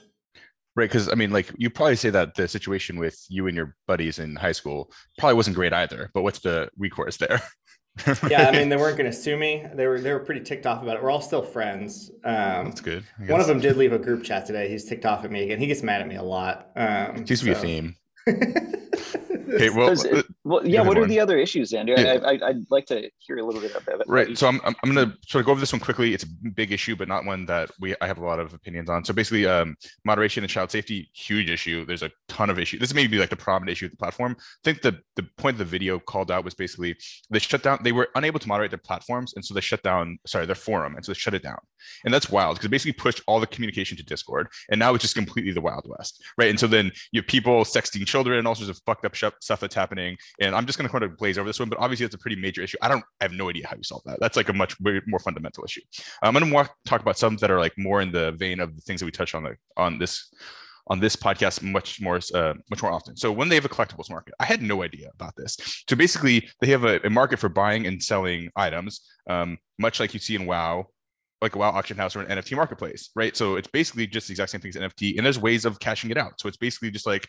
[0.77, 3.77] Right, because I mean, like you probably say that the situation with you and your
[3.87, 6.11] buddies in high school probably wasn't great either.
[6.13, 7.41] But what's the recourse there?
[8.29, 9.65] yeah, I mean, they weren't going to sue me.
[9.73, 11.03] They were they were pretty ticked off about it.
[11.03, 12.11] We're all still friends.
[12.25, 13.05] Um, That's good.
[13.29, 14.69] One of them did leave a group chat today.
[14.69, 15.61] He's ticked off at me again.
[15.61, 16.71] He gets mad at me a lot.
[16.75, 17.95] Um, Seems to be a theme.
[18.29, 20.81] okay, well, uh, well, yeah.
[20.81, 21.95] What are the other issues, Andrew?
[21.99, 22.19] Yeah.
[22.25, 24.07] I, would like to hear a little bit about it.
[24.09, 24.37] Right.
[24.39, 26.15] So I'm, I'm, I'm going to sort of go over this one quickly.
[26.15, 28.89] It's a big issue, but not one that we I have a lot of opinions
[28.89, 29.05] on.
[29.05, 31.85] So basically, um, moderation and child safety, huge issue.
[31.85, 32.81] There's a ton of issues.
[32.81, 34.37] This may be like the prominent issue of the platform.
[34.39, 36.97] I think the the point of the video called out was basically
[37.31, 37.79] they shut down.
[37.83, 40.19] They were unable to moderate their platforms, and so they shut down.
[40.27, 41.59] Sorry, their forum, and so they shut it down.
[42.05, 45.03] And that's wild because it basically pushed all the communication to Discord, and now it's
[45.03, 46.49] just completely the wild west, right?
[46.49, 49.61] And so then you have people sexting children and all sorts of fucked up stuff
[49.61, 50.17] that's happening.
[50.41, 52.19] And I'm just going to kind of blaze over this one, but obviously it's a
[52.19, 52.79] pretty major issue.
[52.81, 54.19] I don't, I have no idea how you solve that.
[54.21, 55.81] That's like a much more fundamental issue.
[56.23, 58.83] I'm going to talk about some that are like more in the vein of the
[58.83, 60.33] things that we touch on the on this
[60.89, 63.17] on this podcast much more uh, much more often.
[63.17, 65.57] So when they have a collectibles market, I had no idea about this.
[65.89, 70.13] So basically, they have a, a market for buying and selling items, um, much like
[70.15, 70.87] you see in WoW,
[71.41, 73.37] like a WoW auction house or an NFT marketplace, right?
[73.37, 76.11] So it's basically just the exact same thing as NFT, and there's ways of cashing
[76.11, 76.41] it out.
[76.41, 77.29] So it's basically just like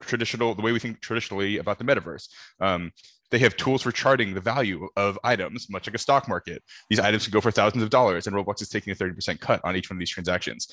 [0.00, 2.28] traditional the way we think traditionally about the metaverse.
[2.60, 2.92] Um,
[3.30, 6.62] they have tools for charting the value of items, much like a stock market.
[6.88, 9.60] These items can go for thousands of dollars, and Roblox is taking a 30% cut
[9.64, 10.68] on each one of these transactions.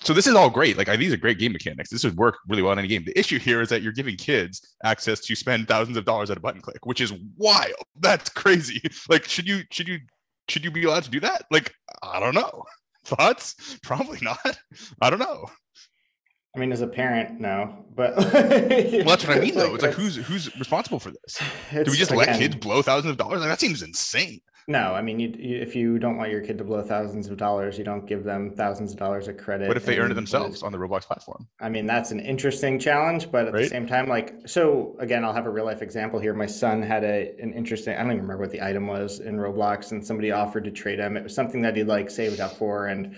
[0.00, 0.76] So this is all great.
[0.76, 1.90] Like these are great game mechanics.
[1.90, 3.04] This would work really well in any game.
[3.04, 6.36] The issue here is that you're giving kids access to spend thousands of dollars at
[6.36, 7.72] a button click, which is wild.
[8.00, 8.82] That's crazy.
[9.08, 9.98] Like, should you should you
[10.48, 11.44] should you be allowed to do that?
[11.50, 12.64] Like, I don't know.
[13.04, 13.78] Thoughts?
[13.82, 14.58] Probably not.
[15.00, 15.46] I don't know.
[16.56, 19.74] I mean, as a parent, no, but well, that's what I mean, though.
[19.74, 21.38] It's like who's who's responsible for this?
[21.70, 23.40] Do we just again, let kids um, blow thousands of dollars?
[23.40, 24.40] Like that seems insane.
[24.68, 27.36] No, I mean, you, you, if you don't want your kid to blow thousands of
[27.36, 29.68] dollars, you don't give them thousands of dollars of credit.
[29.68, 31.46] What if they earn it themselves on the Roblox platform?
[31.60, 33.62] I mean, that's an interesting challenge, but at right?
[33.62, 36.34] the same time, like, so again, I'll have a real life example here.
[36.34, 37.94] My son had a an interesting.
[37.94, 40.98] I don't even remember what the item was in Roblox, and somebody offered to trade
[40.98, 41.16] him.
[41.16, 43.14] It was something that he like saved up for, and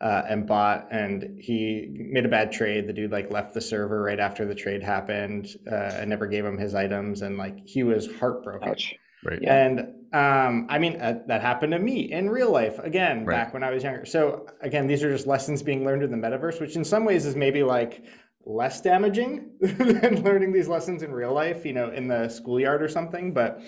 [0.00, 2.86] uh, and bought and he made a bad trade.
[2.86, 6.44] The dude like left the server right after the trade happened uh, and never gave
[6.44, 8.68] him his items and like he was heartbroken.
[8.68, 8.94] Ouch.
[9.24, 9.42] right.
[9.44, 13.36] And um, i mean uh, that happened to me in real life again right.
[13.36, 14.06] back when i was younger.
[14.06, 17.26] So again these are just lessons being learned in the metaverse which in some ways
[17.26, 18.04] is maybe like
[18.46, 22.88] less damaging than learning these lessons in real life you know in the schoolyard or
[22.88, 23.60] something but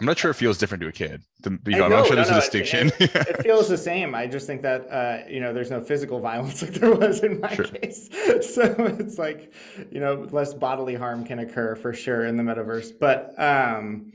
[0.00, 1.22] I'm not sure it feels different to a kid.
[1.40, 2.88] The, you know, I'm not sure there's no, a distinction.
[2.98, 4.14] It, it, it, feels the same.
[4.14, 7.40] I just think that uh, you know there's no physical violence like there was in
[7.40, 7.64] my sure.
[7.64, 8.08] case.
[8.42, 9.52] So it's like
[9.90, 12.92] you know less bodily harm can occur for sure in the metaverse.
[12.98, 14.12] But um,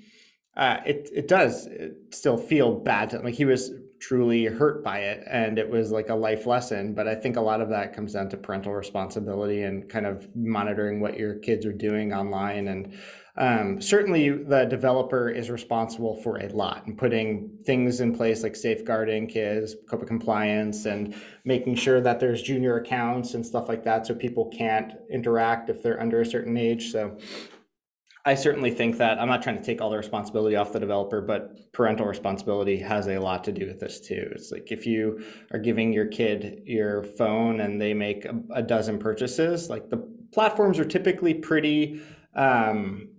[0.55, 1.67] uh, it it does
[2.11, 3.11] still feel bad.
[3.11, 6.93] To, like he was truly hurt by it, and it was like a life lesson.
[6.93, 10.27] But I think a lot of that comes down to parental responsibility and kind of
[10.35, 12.93] monitoring what your kids are doing online and
[13.37, 18.55] um, certainly, the developer is responsible for a lot and putting things in place like
[18.55, 21.15] safeguarding kids, COPPA compliance, and
[21.45, 25.81] making sure that there's junior accounts and stuff like that so people can't interact if
[25.81, 26.91] they're under a certain age.
[26.91, 27.17] So
[28.25, 31.21] I certainly think that I'm not trying to take all the responsibility off the developer,
[31.21, 34.29] but parental responsibility has a lot to do with this too.
[34.35, 38.61] It's like if you are giving your kid your phone and they make a, a
[38.61, 42.01] dozen purchases, like the platforms are typically pretty
[42.35, 43.09] um,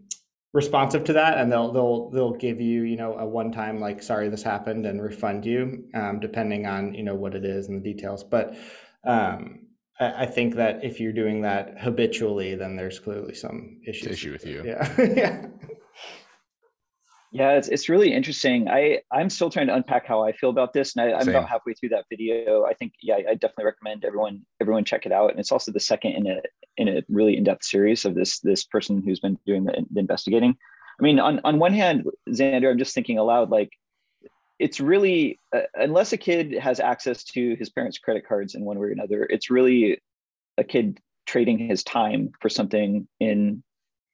[0.52, 4.02] responsive to that and they'll they'll they'll give you you know a one time like
[4.02, 7.82] sorry this happened and refund you um, depending on you know what it is and
[7.82, 8.22] the details.
[8.22, 8.54] But
[9.04, 9.66] um,
[9.98, 14.32] I, I, think that if you're doing that habitually then there's clearly some issues issue
[14.32, 14.62] with you.
[14.64, 14.94] Yeah.
[15.16, 15.46] Yeah
[17.32, 18.68] yeah, it's, it's really interesting.
[18.68, 20.94] I, I'm still trying to unpack how I feel about this.
[20.94, 22.64] And I, am about halfway through that video.
[22.64, 25.30] I think, yeah, I definitely recommend everyone, everyone check it out.
[25.30, 26.42] And it's also the second in a,
[26.76, 30.54] in a really in-depth series of this, this person who's been doing the, the investigating.
[31.00, 33.70] I mean, on, on one hand, Xander, I'm just thinking aloud, like
[34.58, 38.78] it's really, uh, unless a kid has access to his parents' credit cards in one
[38.78, 40.02] way or another, it's really
[40.58, 43.62] a kid trading his time for something in,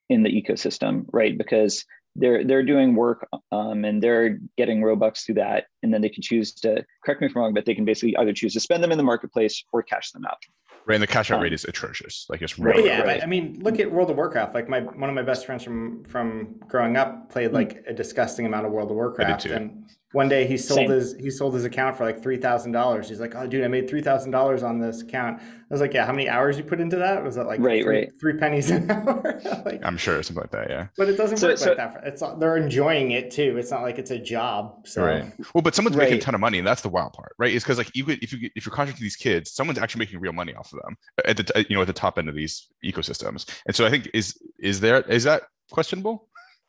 [0.08, 1.36] in the ecosystem, right?
[1.36, 1.84] Because
[2.18, 6.22] they're they're doing work um, and they're getting robux through that and then they can
[6.22, 8.82] choose to correct me if i'm wrong but they can basically either choose to spend
[8.82, 10.38] them in the marketplace or cash them out.
[10.86, 13.22] Right and the cash out um, rate is atrocious like it's really yeah right.
[13.22, 16.02] i mean look at world of warcraft like my one of my best friends from
[16.04, 20.46] from growing up played like a disgusting amount of world of warcraft and one day
[20.46, 20.90] he sold Same.
[20.90, 23.10] his he sold his account for like three thousand dollars.
[23.10, 25.92] He's like, "Oh, dude, I made three thousand dollars on this account." I was like,
[25.92, 27.22] "Yeah, how many hours you put into that?
[27.22, 28.12] Was that like right, three, right.
[28.18, 30.70] three pennies an hour?" like, I'm sure something like that.
[30.70, 32.00] Yeah, but it doesn't so, work so, like that.
[32.04, 33.58] It's they're enjoying it too.
[33.58, 34.86] It's not like it's a job.
[34.86, 35.04] So.
[35.04, 35.30] Right.
[35.54, 36.04] Well, but someone's right.
[36.04, 37.52] making a ton of money, and that's the wild part, right?
[37.52, 40.20] Is because like you could, if you if you're contracting these kids, someone's actually making
[40.20, 42.30] real money off of them uh, at the uh, you know at the top end
[42.30, 43.44] of these ecosystems.
[43.66, 46.27] And so I think is is there is that questionable?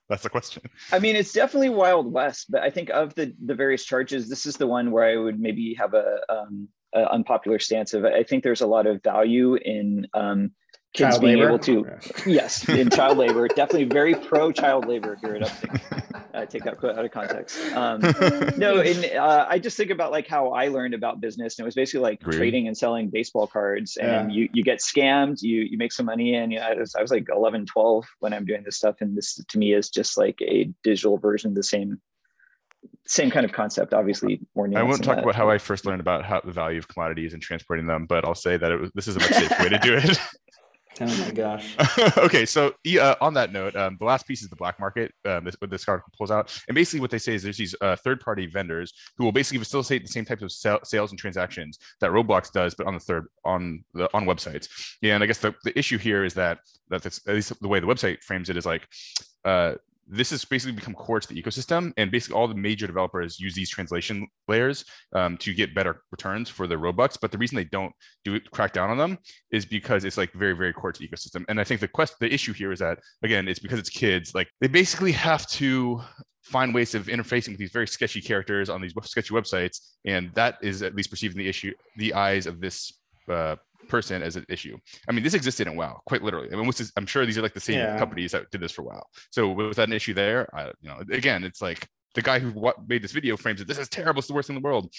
[0.10, 0.64] That's the question.
[0.92, 4.48] I mean, it's definitely Wild West, but I think of the the various charges, this
[4.48, 8.06] is the one where I would maybe have a, um, a unpopular stance of.
[8.06, 10.52] I think there's a lot of value in um,
[10.94, 11.50] kids child being labor?
[11.50, 11.86] able to
[12.26, 16.78] yes in child labor definitely very pro child labor here at Uptick uh, take that
[16.78, 18.00] quote out of context um,
[18.58, 21.68] no and uh, i just think about like how i learned about business and it
[21.68, 22.38] was basically like Agreed.
[22.38, 24.38] trading and selling baseball cards and yeah.
[24.38, 27.02] you you get scammed you you make some money and you know, I, was, I
[27.02, 30.18] was like 11 12 when i'm doing this stuff and this to me is just
[30.18, 32.00] like a digital version of the same
[33.06, 34.70] same kind of concept, obviously more.
[34.76, 35.24] I won't talk that.
[35.24, 38.24] about how I first learned about how the value of commodities and transporting them, but
[38.24, 40.20] I'll say that it was, this is a much safer way to do it.
[41.02, 41.76] Oh my gosh.
[42.18, 45.14] okay, so uh, on that note, um, the last piece is the black market.
[45.26, 47.76] Um, this, what this article pulls out, and basically what they say is there's these
[47.82, 51.80] uh, third-party vendors who will basically facilitate the same types of sal- sales and transactions
[52.02, 54.68] that Roblox does, but on the third on the on websites.
[55.02, 57.80] Yeah, and I guess the, the issue here is that that at least the way
[57.80, 58.88] the website frames it is like
[59.46, 59.76] uh,
[60.10, 63.54] this has basically become core to the ecosystem and basically all the major developers use
[63.54, 67.66] these translation layers um, to get better returns for their robux but the reason they
[67.66, 67.94] don't
[68.26, 69.18] do it crack down on them
[69.52, 71.46] is because it's like very very core to the ecosystem.
[71.48, 74.34] And i think the quest the issue here is that again it's because it's kids
[74.34, 76.02] like they basically have to
[76.44, 80.58] find ways of interfacing with these very sketchy characters on these sketchy websites and that
[80.62, 82.94] is at least perceived in the issue the eyes of this
[83.30, 83.56] uh,
[83.90, 84.78] person as an issue.
[85.08, 86.50] I mean, this existed in WoW, quite literally.
[86.52, 87.98] I mean, is, I'm sure these are like the same yeah.
[87.98, 89.04] companies that did this for WoW.
[89.32, 90.48] So was that an issue there?
[90.56, 93.68] I, you know, again, it's like the guy who what made this video frames it.
[93.68, 94.20] This is terrible.
[94.20, 94.94] It's the worst in the world.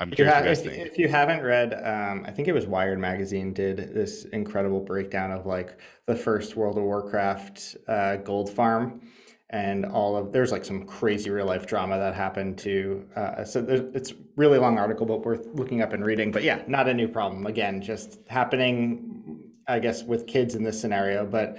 [0.00, 2.98] I'm curious you have, if, if, you haven't read, um, I think it was Wired
[2.98, 9.02] magazine did this incredible breakdown of like the first World of Warcraft uh, gold farm
[9.50, 13.64] and all of there's like some crazy real life drama that happened to uh, so
[13.94, 17.08] it's really long article but worth looking up and reading but yeah not a new
[17.08, 21.58] problem again just happening i guess with kids in this scenario but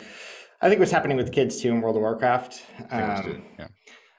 [0.62, 3.68] i think it was happening with kids too in world of warcraft um, yeah.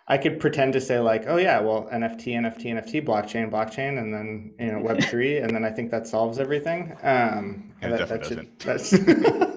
[0.09, 4.13] I could pretend to say like, oh yeah, well NFT, NFT, NFT, blockchain, blockchain, and
[4.13, 6.97] then you know Web three, and then I think that solves everything.
[7.03, 8.91] Um, yeah, that, that should, that's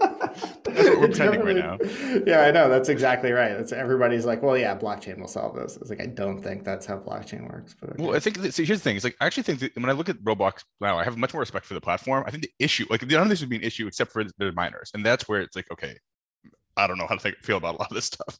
[0.76, 1.78] That's what we're pretending right now.
[2.26, 2.70] Yeah, I know.
[2.70, 3.54] That's exactly right.
[3.54, 5.78] That's everybody's like, well, yeah, blockchain will solve this.
[5.78, 7.76] It's like I don't think that's how blockchain works.
[7.80, 8.04] But okay.
[8.04, 8.96] well, I think that, see, here's the thing.
[8.96, 11.34] It's like I actually think that when I look at Roblox now, I have much
[11.34, 12.24] more respect for the platform.
[12.28, 14.52] I think the issue, like none of this would be an issue except for the
[14.52, 15.98] minors, and that's where it's like, okay,
[16.78, 18.40] I don't know how to think, feel about a lot of this stuff.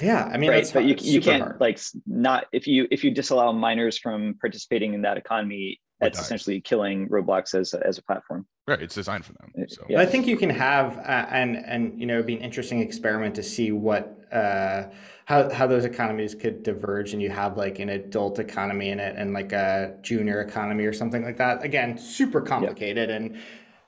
[0.00, 1.60] Yeah, I mean, right, but you, you can't hard.
[1.60, 6.60] like not if you if you disallow minors from participating in that economy, that's essentially
[6.60, 8.46] killing Roblox as a, as a platform.
[8.68, 9.52] Right, it's designed for them.
[9.68, 9.84] So.
[9.88, 10.00] Yeah.
[10.00, 13.34] I think you can have uh, and and you know it'd be an interesting experiment
[13.36, 14.84] to see what uh,
[15.24, 19.16] how how those economies could diverge, and you have like an adult economy in it
[19.16, 21.62] and like a junior economy or something like that.
[21.62, 23.20] Again, super complicated yep.
[23.20, 23.38] and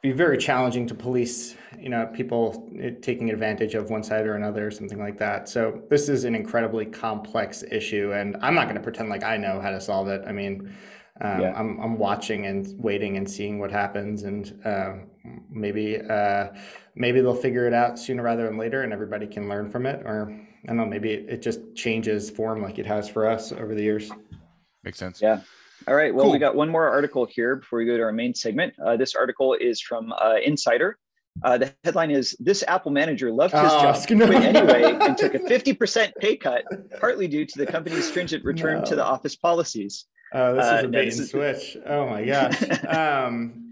[0.00, 1.56] be very challenging to police.
[1.78, 5.48] You know, people eh, taking advantage of one side or another or something like that.
[5.48, 9.36] So this is an incredibly complex issue, and I'm not going to pretend like I
[9.36, 10.22] know how to solve it.
[10.26, 10.72] I mean
[11.20, 11.52] um, yeah.
[11.56, 14.94] I'm, I'm watching and waiting and seeing what happens and uh,
[15.50, 16.48] maybe uh,
[16.94, 20.02] maybe they'll figure it out sooner rather than later and everybody can learn from it
[20.04, 20.30] or
[20.64, 23.74] i don't know maybe it, it just changes form like it has for us over
[23.74, 24.10] the years
[24.84, 25.40] makes sense yeah
[25.86, 26.32] all right well cool.
[26.32, 29.14] we got one more article here before we go to our main segment uh, this
[29.14, 30.98] article is from uh, insider
[31.42, 35.34] uh, the headline is This Apple manager left his oh, job quit anyway and took
[35.34, 36.64] a 50% pay cut,
[36.98, 38.84] partly due to the company's stringent return no.
[38.86, 40.06] to the office policies.
[40.32, 41.76] Oh, this is uh, a bait and switch.
[41.86, 42.84] Oh my gosh.
[42.84, 43.68] Um,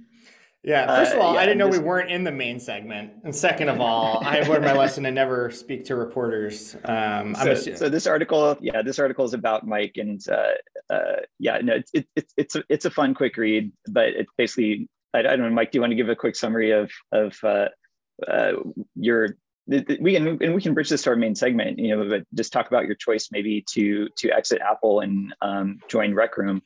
[0.67, 0.87] yeah.
[0.97, 1.79] First of all, uh, yeah, I didn't know this...
[1.79, 5.05] we weren't in the main segment, and second of all, I have learned my lesson
[5.05, 6.77] to never speak to reporters.
[6.85, 11.59] Um, so, so, this article, yeah, this article is about Mike, and uh, uh, yeah,
[11.59, 15.21] no, it's it, it, it's a, it's a fun, quick read, but it's basically, I,
[15.21, 17.69] I, don't know, Mike, do you want to give a quick summary of of uh,
[18.27, 18.53] uh,
[18.97, 19.37] your
[19.67, 22.53] we can and we can bridge this to our main segment you know but just
[22.53, 26.63] talk about your choice maybe to to exit apple and um, join rec room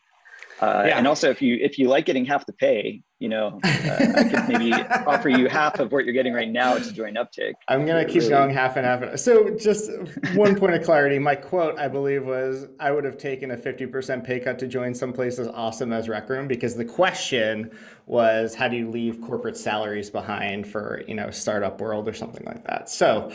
[0.60, 0.98] uh, yeah.
[0.98, 4.24] and also if you if you like getting half the pay you know, uh, I
[4.24, 4.72] could maybe
[5.06, 7.52] offer you half of what you're getting right now to join Uptick.
[7.68, 8.30] I'm gonna keep really...
[8.30, 9.18] going half and half.
[9.18, 9.90] So just
[10.34, 11.18] one point of clarity.
[11.18, 14.94] My quote, I believe, was I would have taken a 50% pay cut to join
[14.94, 17.70] someplace as awesome as Rec Room because the question
[18.06, 22.46] was how do you leave corporate salaries behind for you know startup world or something
[22.46, 22.88] like that.
[22.88, 23.30] So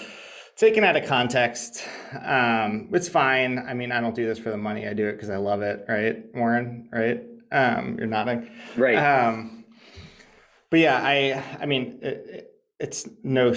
[0.55, 1.83] taken out of context,
[2.21, 3.59] um, it's fine.
[3.59, 4.87] I mean, I don't do this for the money.
[4.87, 6.89] I do it because I love it, right, Warren?
[6.91, 7.23] Right?
[7.51, 8.49] Um, you're nodding.
[8.75, 8.95] Right.
[8.95, 9.65] Um,
[10.69, 13.53] but yeah, I I mean, it, it's no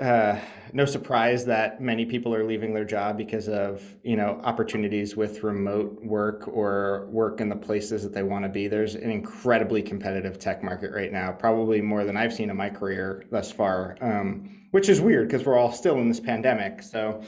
[0.00, 0.38] uh,
[0.72, 5.42] no surprise that many people are leaving their job because of you know opportunities with
[5.42, 8.68] remote work or work in the places that they want to be.
[8.68, 12.70] There's an incredibly competitive tech market right now, probably more than I've seen in my
[12.70, 16.82] career thus far, um, which is weird because we're all still in this pandemic.
[16.82, 17.24] So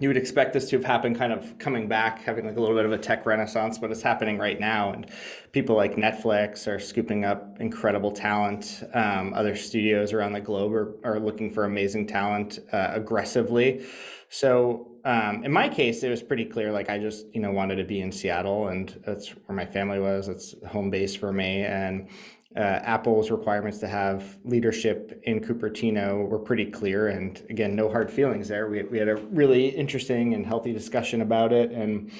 [0.00, 2.74] you would expect this to have happened kind of coming back, having like a little
[2.74, 4.92] bit of a tech renaissance, but it's happening right now.
[4.92, 5.08] And
[5.52, 8.82] people like Netflix are scooping up incredible talent.
[8.94, 13.86] Um, other studios around the globe are, are looking for amazing talent uh, aggressively.
[14.30, 16.72] So um, in my case, it was pretty clear.
[16.72, 19.98] Like I just, you know, wanted to be in Seattle, and that's where my family
[19.98, 20.28] was.
[20.28, 22.08] It's home base for me, and
[22.56, 27.08] uh, Apple's requirements to have leadership in Cupertino were pretty clear.
[27.08, 28.68] And again, no hard feelings there.
[28.68, 31.70] We, we had a really interesting and healthy discussion about it.
[31.70, 32.10] And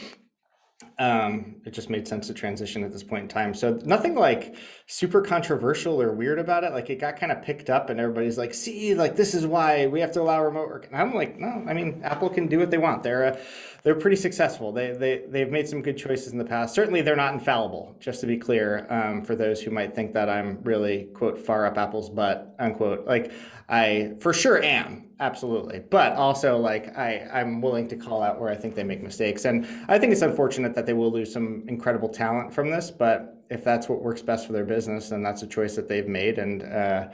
[1.00, 3.54] um, it just made sense to transition at this point in time.
[3.54, 4.54] So nothing like
[4.86, 6.72] super controversial or weird about it.
[6.72, 9.86] Like it got kind of picked up, and everybody's like, "See, like this is why
[9.86, 12.58] we have to allow remote work." And I'm like, "No, I mean, Apple can do
[12.58, 13.02] what they want.
[13.02, 13.38] They're a,
[13.82, 14.72] they're pretty successful.
[14.72, 16.74] They they they've made some good choices in the past.
[16.74, 17.96] Certainly, they're not infallible.
[18.00, 21.66] Just to be clear, um, for those who might think that I'm really quote far
[21.66, 23.06] up Apple's butt unquote.
[23.06, 23.32] Like
[23.68, 28.50] I for sure am absolutely, but also like I I'm willing to call out where
[28.50, 31.64] I think they make mistakes, and I think it's unfortunate that they will lose some
[31.68, 35.42] incredible talent from this, but if that's what works best for their business, then that's
[35.42, 36.38] a choice that they've made.
[36.38, 37.08] And uh,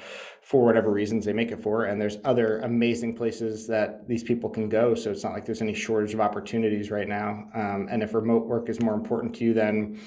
[0.46, 1.86] for whatever reasons they make it for.
[1.86, 4.94] And there's other amazing places that these people can go.
[4.94, 7.48] So it's not like there's any shortage of opportunities right now.
[7.52, 9.98] Um, and if remote work is more important to you than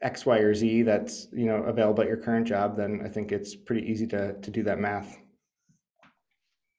[0.00, 3.30] X, Y, or Z that's you know available at your current job, then I think
[3.30, 5.18] it's pretty easy to to do that math.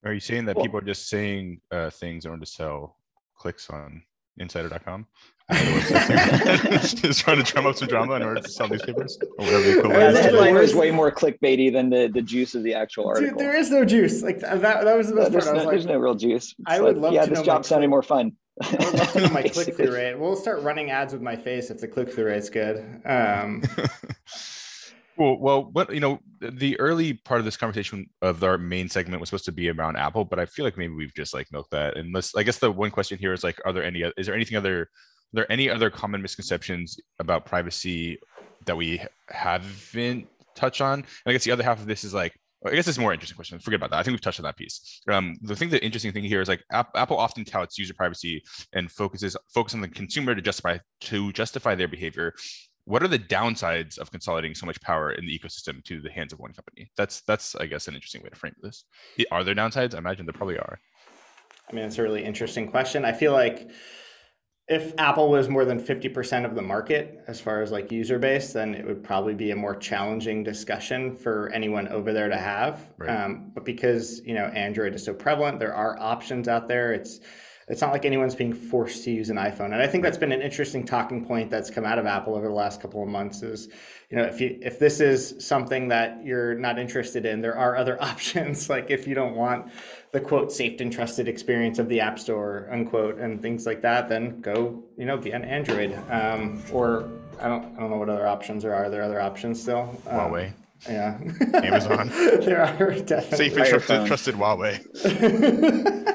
[0.03, 2.97] Are you saying that people are just saying uh, things in order to sell
[3.35, 4.01] clicks on
[4.37, 5.05] insider.com?
[5.51, 9.77] just trying to drum up some drama in order to sell newspapers or whatever the
[9.77, 10.13] equivalent.
[10.15, 13.29] the headline is way more clickbaity than the, the juice of the actual article.
[13.29, 14.23] Dude, there is no juice.
[14.23, 15.55] Like that, that was the best no, part.
[15.55, 16.55] No, like, there's no real juice.
[16.57, 18.31] It's I would like, love yeah, to this job sounded more fun.
[18.61, 20.15] I would love to know my click through rate.
[20.15, 23.01] We'll start running ads with my face if the click through rate's good.
[23.05, 23.61] Um,
[25.17, 25.39] Cool.
[25.39, 29.29] Well, what you know, the early part of this conversation of our main segment was
[29.29, 31.95] supposed to be around Apple, but I feel like maybe we've just like milked that.
[31.95, 34.03] And let's, I guess the one question here is like, are there any?
[34.17, 34.89] Is there anything other?
[35.35, 38.17] Are there any other common misconceptions about privacy
[38.65, 40.99] that we haven't touched on?
[40.99, 42.33] And I guess the other half of this is like,
[42.65, 43.59] I guess it's a more interesting question.
[43.59, 43.99] Forget about that.
[43.99, 45.01] I think we've touched on that piece.
[45.11, 48.89] Um, the thing, the interesting thing here is like Apple often touts user privacy and
[48.89, 52.33] focuses focus on the consumer to justify to justify their behavior
[52.85, 56.31] what are the downsides of consolidating so much power in the ecosystem to the hands
[56.31, 56.91] of one company?
[56.95, 58.85] That's that's I guess an interesting way to frame this.
[59.31, 59.95] Are there downsides?
[59.95, 60.79] I imagine there probably are.
[61.67, 63.03] I mean, it's a really interesting question.
[63.03, 63.71] I feel like
[64.67, 68.51] if Apple was more than 50% of the market as far as like user base,
[68.51, 72.89] then it would probably be a more challenging discussion for anyone over there to have.
[72.97, 73.09] Right.
[73.09, 76.93] Um, but because, you know, Android is so prevalent, there are options out there.
[76.93, 77.19] It's,
[77.67, 79.65] it's not like anyone's being forced to use an iPhone.
[79.65, 82.47] And I think that's been an interesting talking point that's come out of Apple over
[82.47, 83.69] the last couple of months is,
[84.11, 87.75] you know, if you if this is something that you're not interested in, there are
[87.75, 88.69] other options.
[88.69, 89.71] like if you don't want
[90.11, 94.09] the quote safe and trusted experience of the App Store, unquote, and things like that,
[94.09, 95.97] then go, you know, be an Android.
[96.11, 97.09] Um, or
[97.41, 98.85] I don't I don't know what other options there are.
[98.85, 99.99] Are there other options still?
[100.07, 100.53] Um, Huawei.
[100.87, 101.17] Yeah.
[101.53, 102.09] Amazon.
[102.41, 106.11] there are definitely safe and trusted, trusted Huawei.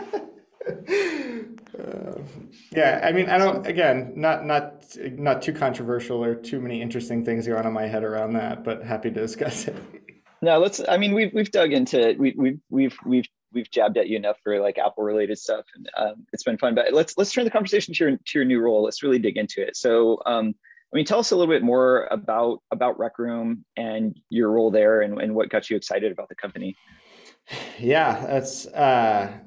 [2.80, 3.66] yeah, I mean, I don't.
[3.66, 7.86] Again, not not not too controversial or too many interesting things going on in my
[7.86, 9.76] head around that, but happy to discuss it.
[10.40, 10.80] No, let's.
[10.88, 14.38] I mean, we've we've dug into we we've we've we've we've jabbed at you enough
[14.42, 16.74] for like Apple related stuff, and um, it's been fun.
[16.74, 18.82] But let's let's turn the conversation to your to your new role.
[18.82, 19.76] Let's really dig into it.
[19.76, 20.54] So, um,
[20.92, 24.70] I mean, tell us a little bit more about about Rec Room and your role
[24.70, 26.76] there, and, and what got you excited about the company.
[27.78, 28.66] Yeah, that's.
[28.68, 29.40] Uh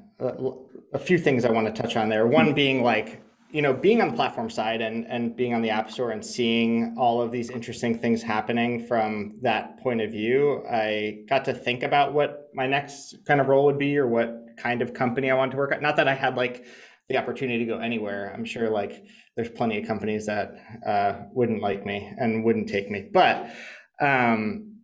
[0.94, 2.26] a few things I want to touch on there.
[2.26, 3.20] One being like,
[3.54, 6.26] you know, being on the platform side and and being on the app store and
[6.26, 11.54] seeing all of these interesting things happening from that point of view, I got to
[11.54, 15.30] think about what my next kind of role would be or what kind of company
[15.30, 15.80] I wanted to work at.
[15.80, 16.66] Not that I had like
[17.08, 18.32] the opportunity to go anywhere.
[18.34, 19.04] I'm sure like
[19.36, 23.50] there's plenty of companies that uh, wouldn't like me and wouldn't take me, but
[24.00, 24.80] um,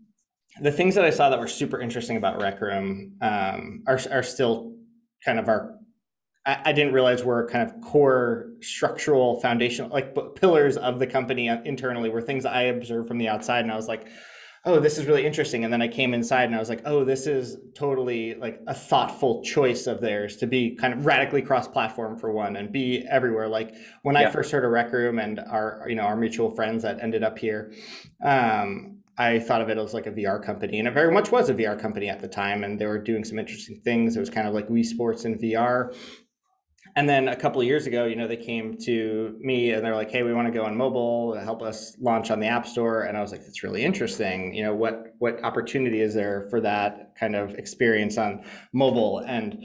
[0.63, 4.23] the things that I saw that were super interesting about Rec Room um, are are
[4.23, 4.77] still
[5.25, 5.80] kind of our
[6.47, 11.49] I, I didn't realize were kind of core structural foundational like pillars of the company
[11.49, 14.07] uh, internally were things I observed from the outside and I was like
[14.67, 17.05] oh this is really interesting and then I came inside and I was like oh
[17.05, 21.69] this is totally like a thoughtful choice of theirs to be kind of radically cross
[21.69, 24.29] platform for one and be everywhere like when yeah.
[24.29, 27.23] I first heard of Rec Room and our you know our mutual friends that ended
[27.23, 27.73] up here
[28.25, 31.51] um I thought of it as like a VR company, and it very much was
[31.51, 32.65] a VR company at the time.
[32.65, 34.17] And they were doing some interesting things.
[34.17, 35.95] It was kind of like Wii Sports in VR.
[36.97, 39.95] And then a couple of years ago, you know, they came to me and they're
[39.95, 43.03] like, "Hey, we want to go on mobile, help us launch on the App Store."
[43.03, 44.55] And I was like, "That's really interesting.
[44.55, 49.65] You know, what what opportunity is there for that kind of experience on mobile?" And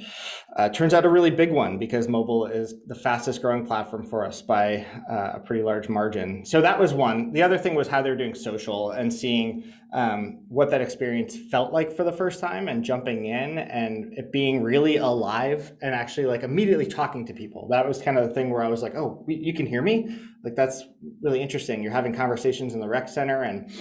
[0.56, 4.24] uh, turns out a really big one because mobile is the fastest growing platform for
[4.24, 6.46] us by uh, a pretty large margin.
[6.46, 7.32] So that was one.
[7.34, 9.64] The other thing was how they're doing social and seeing
[9.96, 14.32] um, what that experience felt like for the first time and jumping in and it
[14.32, 17.70] being really alive and actually like immediately talking to people.
[17.70, 20.20] That was kind of the thing where I was like, oh, you can hear me?
[20.44, 20.84] Like, that's
[21.22, 21.82] really interesting.
[21.82, 23.72] You're having conversations in the rec center and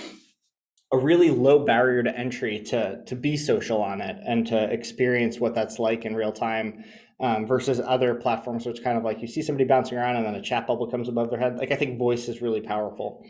[0.94, 5.38] a really low barrier to entry to, to be social on it and to experience
[5.38, 6.84] what that's like in real time.
[7.20, 10.34] Um, versus other platforms, which kind of like you see somebody bouncing around and then
[10.34, 11.56] a chat bubble comes above their head.
[11.56, 13.24] Like I think voice is really powerful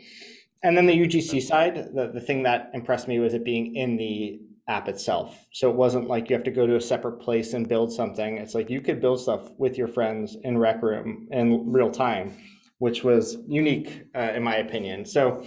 [0.65, 3.97] and then the UGC side, the, the thing that impressed me was it being in
[3.97, 5.45] the app itself.
[5.53, 8.37] So it wasn't like you have to go to a separate place and build something.
[8.37, 12.35] It's like you could build stuff with your friends in Rec Room in real time,
[12.79, 15.05] which was unique uh, in my opinion.
[15.05, 15.45] So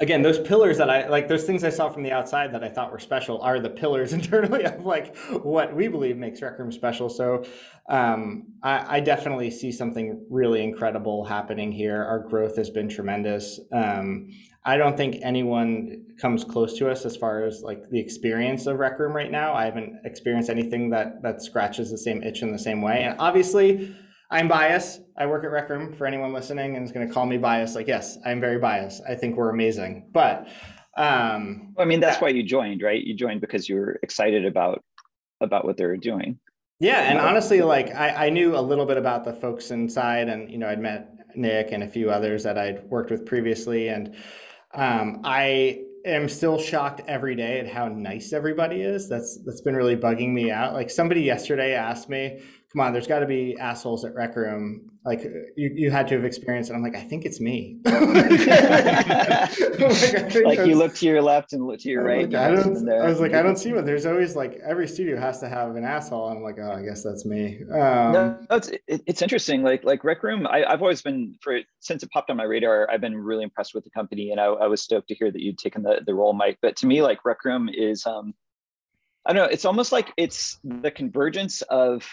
[0.00, 2.68] again, those pillars that I like, those things I saw from the outside that I
[2.68, 6.72] thought were special are the pillars internally of like what we believe makes Rec Room
[6.72, 7.08] special.
[7.08, 7.44] So
[7.88, 12.02] um, I, I, definitely see something really incredible happening here.
[12.02, 13.60] Our growth has been tremendous.
[13.72, 14.30] Um,
[14.64, 18.78] I don't think anyone comes close to us as far as like the experience of
[18.78, 19.52] Rec Room right now.
[19.52, 23.02] I haven't experienced anything that that scratches the same itch in the same way.
[23.02, 23.94] And obviously,
[24.34, 25.00] I'm biased.
[25.16, 27.76] I work at Rec Room for anyone listening and is going to call me biased.
[27.76, 29.00] Like, yes, I'm very biased.
[29.08, 30.10] I think we're amazing.
[30.12, 30.48] But
[30.96, 33.00] um, I mean, that's why you joined, right?
[33.00, 34.82] You joined because you were excited about
[35.40, 36.40] about what they were doing.
[36.80, 40.50] Yeah, and honestly, like I, I knew a little bit about the folks inside, and
[40.50, 44.16] you know, I'd met Nick and a few others that I'd worked with previously, and
[44.74, 49.08] um, I am still shocked every day at how nice everybody is.
[49.08, 50.72] That's that's been really bugging me out.
[50.72, 52.40] Like somebody yesterday asked me,
[52.74, 54.90] come on, there's got to be assholes at Rec Room.
[55.04, 55.22] Like
[55.56, 56.74] you, you had to have experienced it.
[56.74, 57.78] I'm like, I think it's me.
[57.84, 57.98] like,
[60.44, 62.28] like you look to your left and look to your right.
[62.28, 63.84] Like, I, don't, I was like, I don't see one.
[63.84, 66.28] There's always like every studio has to have an asshole.
[66.28, 67.60] I'm like, oh, I guess that's me.
[67.70, 69.62] Um, no, it's it, it's interesting.
[69.62, 72.90] Like like Rec Room, I, have always been for since it popped on my radar.
[72.90, 75.40] I've been really impressed with the company, and I, I was stoked to hear that
[75.40, 76.58] you'd taken the the role, Mike.
[76.60, 78.34] But to me, like Rec Room is um,
[79.26, 79.52] I don't know.
[79.52, 82.08] It's almost like it's the convergence of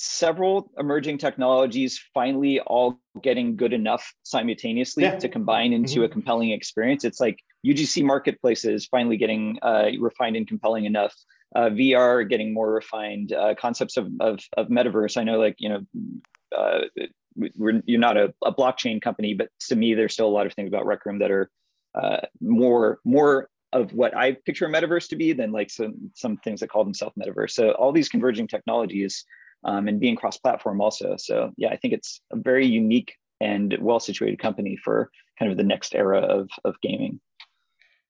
[0.00, 5.16] several emerging technologies finally all getting good enough simultaneously yeah.
[5.16, 6.04] to combine into mm-hmm.
[6.04, 7.04] a compelling experience.
[7.04, 11.12] It's like UGC marketplaces finally getting uh, refined and compelling enough
[11.56, 15.16] uh, VR getting more refined, uh, concepts of, of, of metaverse.
[15.16, 15.80] I know, like you know,
[16.56, 16.82] uh,
[17.56, 20.52] we're, you're not a, a, blockchain company, but to me, there's still a lot of
[20.52, 21.50] things about Rec Room that are
[22.00, 26.36] uh, more more of what I picture a metaverse to be than like some some
[26.36, 27.50] things that call themselves metaverse.
[27.50, 29.24] So all these converging technologies
[29.64, 31.16] um, and being cross-platform also.
[31.18, 35.64] So yeah, I think it's a very unique and well-situated company for kind of the
[35.64, 37.20] next era of of gaming.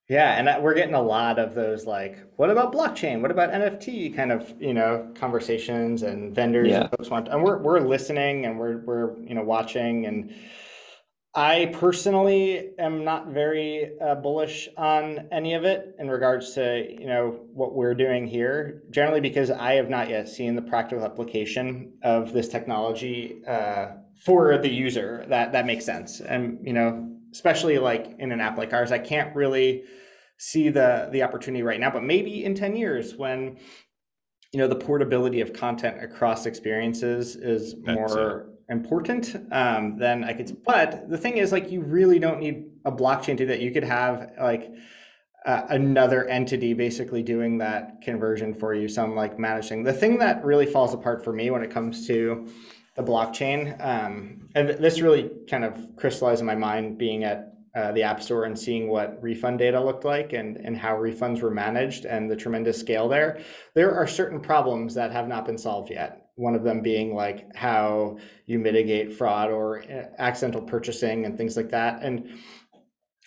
[0.09, 3.20] Yeah, and we're getting a lot of those like, what about blockchain?
[3.20, 6.82] What about NFT kind of you know conversations and vendors yeah.
[6.82, 10.34] and folks want, and we're we're listening and we're we're you know watching and
[11.39, 17.07] I personally am not very uh, bullish on any of it in regards to you
[17.07, 18.82] know what we're doing here.
[18.91, 23.91] Generally, because I have not yet seen the practical application of this technology uh,
[24.24, 26.20] for the user that that makes sense.
[26.20, 29.84] And you know, especially like in an app like ours, I can't really
[30.39, 31.91] see the the opportunity right now.
[31.93, 33.59] But maybe in ten years, when
[34.53, 38.41] you know the portability of content across experiences is That's more.
[38.41, 40.62] It important, um, then I could.
[40.64, 43.61] But the thing is, like, you really don't need a blockchain to that.
[43.61, 44.71] You could have like
[45.47, 48.89] uh, another entity basically doing that conversion for you.
[48.89, 49.85] Some like managing.
[49.85, 52.49] The thing that really falls apart for me when it comes to
[52.97, 57.93] the blockchain, um, and this really kind of crystallized in my mind being at uh,
[57.93, 61.51] the App Store and seeing what refund data looked like and, and how refunds were
[61.51, 63.41] managed and the tremendous scale there,
[63.75, 67.55] there are certain problems that have not been solved yet one of them being like
[67.57, 68.16] how
[68.47, 72.03] you mitigate fraud or uh, accidental purchasing and things like that.
[72.03, 72.39] And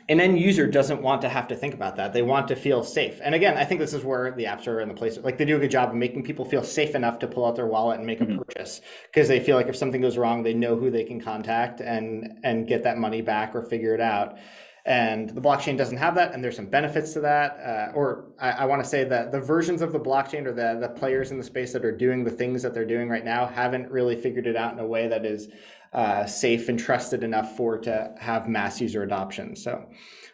[0.09, 2.13] an end user doesn't want to have to think about that.
[2.13, 3.19] They want to feel safe.
[3.21, 5.45] And again i think this is where the apps are and the place like they
[5.45, 7.97] do a good job of making people feel safe enough to pull out their wallet
[7.97, 8.39] and make mm-hmm.
[8.39, 8.81] a purchase
[9.13, 12.39] because they feel like if something goes wrong they know who they can contact and
[12.43, 14.37] and get that money back or figure it out
[14.85, 17.59] and the blockchain doesn't have that and there's some benefits to that.
[17.59, 20.77] Uh, or i, I want to say that the versions of the blockchain or the,
[20.79, 23.45] the players in the space that are doing the things that they're doing right now
[23.45, 25.49] haven't really figured it out in a way that is
[25.93, 29.55] uh, safe and trusted enough for to have mass user adoption.
[29.55, 29.89] So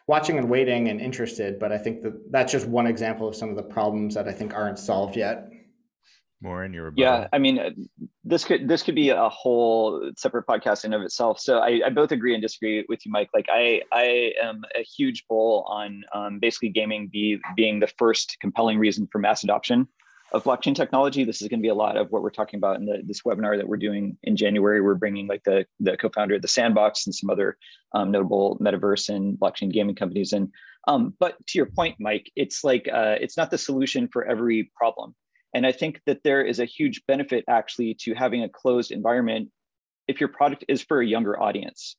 [0.08, 3.50] watching and waiting and interested but i think that that's just one example of some
[3.50, 5.50] of the problems that i think aren't solved yet
[6.42, 7.70] more in your yeah i mean uh,
[8.28, 11.40] this could this could be a whole separate podcast in of itself.
[11.40, 13.30] So I, I both agree and disagree with you mike.
[13.34, 18.38] Like i i am a huge bull on um, basically gaming be being the first
[18.42, 19.88] compelling reason for mass adoption
[20.34, 21.24] of blockchain technology.
[21.24, 23.22] This is going to be a lot of what we're talking about in the, this
[23.22, 24.82] webinar that we're doing in january.
[24.82, 27.58] We're bringing like the the co-founder of the sandbox and some other
[27.94, 30.34] um, notable metaverse and blockchain gaming companies.
[30.34, 30.52] And
[30.88, 34.72] um, but to your point mike it's like uh, it's not the solution for every
[34.76, 35.16] problem
[35.54, 39.50] and I think that there is a huge benefit actually to having a closed environment
[40.08, 41.96] if your product is for a younger audience.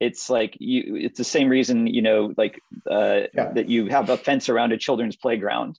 [0.00, 2.58] It's like you, it's the same reason, you know, like
[2.90, 3.52] uh, yeah.
[3.52, 5.78] that you have a fence around a children's playground,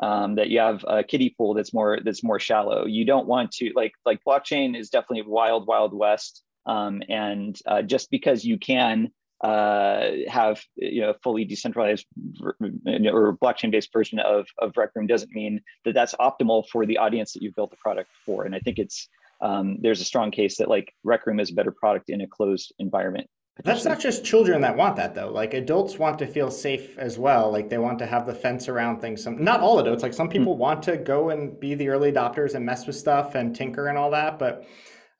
[0.00, 2.86] um, that you have a kiddie pool that's more, that's more shallow.
[2.86, 6.42] You don't want to like, like blockchain is definitely wild, wild west.
[6.66, 9.10] Um, and uh, just because you can
[9.44, 12.06] uh, have you know fully decentralized
[12.42, 16.96] or blockchain based version of of Rec Room doesn't mean that that's optimal for the
[16.96, 18.44] audience that you've built the product for.
[18.44, 19.06] And I think it's
[19.42, 22.26] um, there's a strong case that like Rec Room is a better product in a
[22.26, 23.28] closed environment.
[23.62, 25.30] That's not just children that want that though.
[25.30, 27.52] Like adults want to feel safe as well.
[27.52, 29.22] Like they want to have the fence around things.
[29.22, 30.02] Some not all adults.
[30.02, 30.62] Like some people mm-hmm.
[30.62, 33.98] want to go and be the early adopters and mess with stuff and tinker and
[33.98, 34.66] all that, but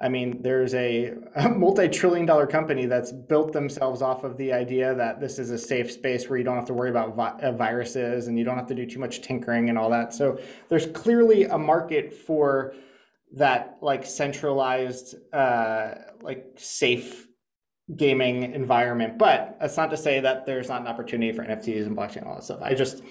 [0.05, 4.53] I mean, there's a, a multi trillion dollar company that's built themselves off of the
[4.53, 7.41] idea that this is a safe space where you don't have to worry about vi-
[7.41, 10.13] uh, viruses and you don't have to do too much tinkering and all that.
[10.13, 10.39] So
[10.69, 12.75] there's clearly a market for
[13.33, 17.27] that like centralized, uh, like safe
[17.97, 19.19] gaming environment.
[19.19, 22.27] But that's not to say that there's not an opportunity for NFTs and blockchain and
[22.27, 22.61] all that stuff.
[22.63, 23.03] I just,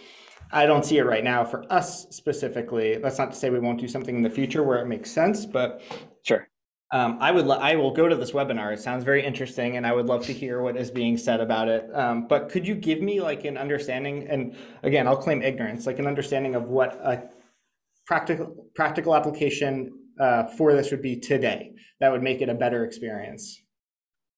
[0.52, 2.98] I don't see it right now for us specifically.
[2.98, 5.46] That's not to say we won't do something in the future where it makes sense,
[5.46, 5.82] but
[6.22, 6.48] sure
[6.94, 7.50] um, I would.
[7.50, 8.72] I will go to this webinar.
[8.72, 11.68] It sounds very interesting, and I would love to hear what is being said about
[11.68, 11.90] it.
[11.92, 14.28] Um, but could you give me like an understanding?
[14.30, 17.24] And again, I'll claim ignorance, like an understanding of what a
[18.06, 22.86] practical practical application uh, for this would be today that would make it a better
[22.86, 23.63] experience.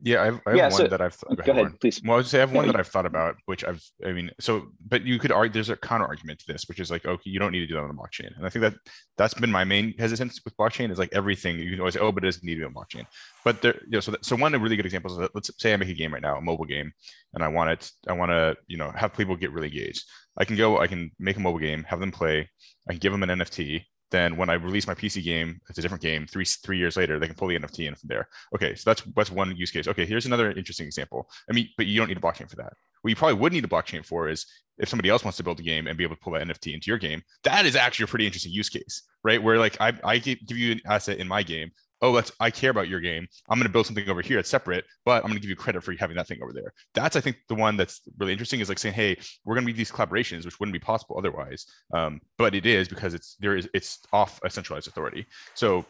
[0.02, 1.38] Yeah, I have, I have yeah, one so, that I've thought.
[1.38, 2.02] Go, go ahead, please.
[2.04, 4.30] Well, I would say I have one that I've thought about, which I've, I mean,
[4.40, 7.30] so, but you could argue there's a counter argument to this, which is like, okay,
[7.30, 8.74] you don't need to do that on the blockchain, and I think that
[9.18, 12.12] that's been my main hesitance with blockchain is like everything you can always say, oh,
[12.12, 13.06] but it doesn't need to be on blockchain.
[13.46, 15.74] But there, you know, so that, so one really good example is that let's say
[15.74, 16.92] I make a game right now, a mobile game,
[17.34, 20.04] and I want it, I want to, you know, have people get really engaged.
[20.38, 22.50] I can go, I can make a mobile game, have them play,
[22.90, 25.82] I can give them an NFT, then when I release my PC game, it's a
[25.82, 26.28] different game.
[26.28, 28.28] Three three years later, they can pull the NFT in from there.
[28.54, 29.88] Okay, so that's that's one use case.
[29.88, 31.30] Okay, here's another interesting example.
[31.50, 32.74] I mean, but you don't need a blockchain for that.
[33.02, 34.46] What you probably would need a blockchain for is
[34.78, 36.74] if somebody else wants to build a game and be able to pull that NFT
[36.74, 39.42] into your game, that is actually a pretty interesting use case, right?
[39.42, 41.72] Where like I, I give you an asset in my game.
[42.06, 43.28] Oh, let's I care about your game.
[43.50, 45.56] I'm going to build something over here that's separate, but I'm going to give you
[45.56, 46.72] credit for having that thing over there.
[46.94, 49.74] That's I think the one that's really interesting is like saying, hey, we're going to
[49.74, 53.58] be these collaborations, which wouldn't be possible otherwise, um, but it is because it's there
[53.58, 55.26] is it's off a centralized authority.
[55.56, 55.84] So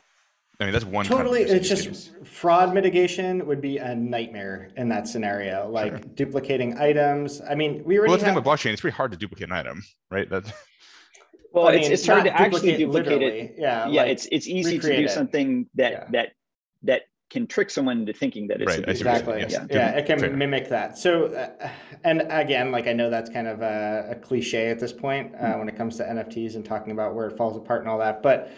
[0.61, 1.05] I mean, that's one.
[1.05, 5.70] Totally, it's just fraud mitigation would be a nightmare in that scenario.
[5.70, 5.99] Like sure.
[6.13, 7.41] duplicating items.
[7.41, 8.11] I mean, we already.
[8.11, 8.36] Well, that's have...
[8.36, 8.72] the thing with blockchain.
[8.72, 10.30] It's pretty hard to duplicate an item, right?
[10.30, 10.49] That's.
[11.56, 13.39] Well, I mean, it's, it's hard to actually duplicate literally.
[13.39, 13.56] it.
[13.58, 14.01] Yeah, yeah.
[14.01, 16.06] Like it's it's easy to do something that yeah.
[16.12, 16.30] that
[16.84, 18.88] that can trick someone into thinking that it's right.
[18.88, 19.39] exactly.
[19.39, 19.53] Yes.
[19.53, 19.66] Yeah.
[19.70, 20.32] yeah, it can Fair.
[20.32, 20.97] mimic that.
[20.97, 21.70] So, uh,
[22.03, 25.39] and again, like I know that's kind of a, a cliche at this point uh,
[25.39, 25.60] mm-hmm.
[25.60, 28.22] when it comes to NFTs and talking about where it falls apart and all that,
[28.22, 28.51] but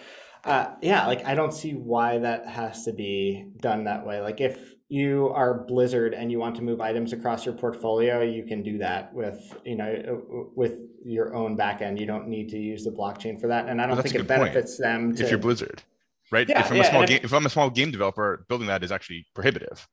[0.44, 4.22] uh, yeah, like I don't see why that has to be done that way.
[4.22, 8.44] Like if you are Blizzard and you want to move items across your portfolio, you
[8.44, 12.00] can do that with you know with your own backend.
[12.00, 14.28] You don't need to use the blockchain for that, and I don't well, think it
[14.28, 14.84] benefits point.
[14.84, 15.16] them.
[15.16, 15.24] To...
[15.24, 15.84] If you're Blizzard,
[16.32, 16.48] right?
[16.48, 18.68] Yeah, if I'm yeah, a small game, if, if I'm a small game developer, building
[18.68, 19.88] that is actually prohibitive.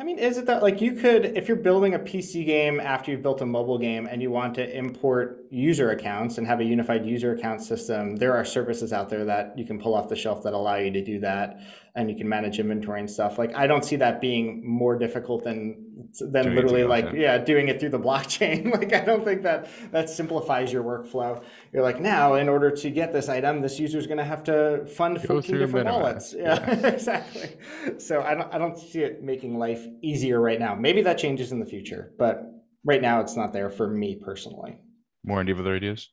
[0.00, 3.10] I mean, is it that like you could, if you're building a PC game after
[3.10, 6.64] you've built a mobile game and you want to import user accounts and have a
[6.64, 10.16] unified user account system, there are services out there that you can pull off the
[10.16, 11.60] shelf that allow you to do that
[11.94, 13.38] and you can manage inventory and stuff.
[13.38, 15.86] Like, I don't see that being more difficult than
[16.18, 18.72] than doing literally like yeah, doing it through the blockchain.
[18.72, 21.42] like, I don't think that that simplifies your workflow.
[21.72, 24.44] You're like, now in order to get this item, this user is going to have
[24.44, 26.34] to fund 14 different wallets.
[26.36, 26.44] Yeah,
[26.80, 26.86] yeah.
[26.88, 27.56] exactly.
[27.98, 30.74] So I don't I don't see it making life easier right now.
[30.74, 32.42] Maybe that changes in the future, but
[32.84, 34.78] right now it's not there for me personally.
[35.24, 36.08] More any other ideas?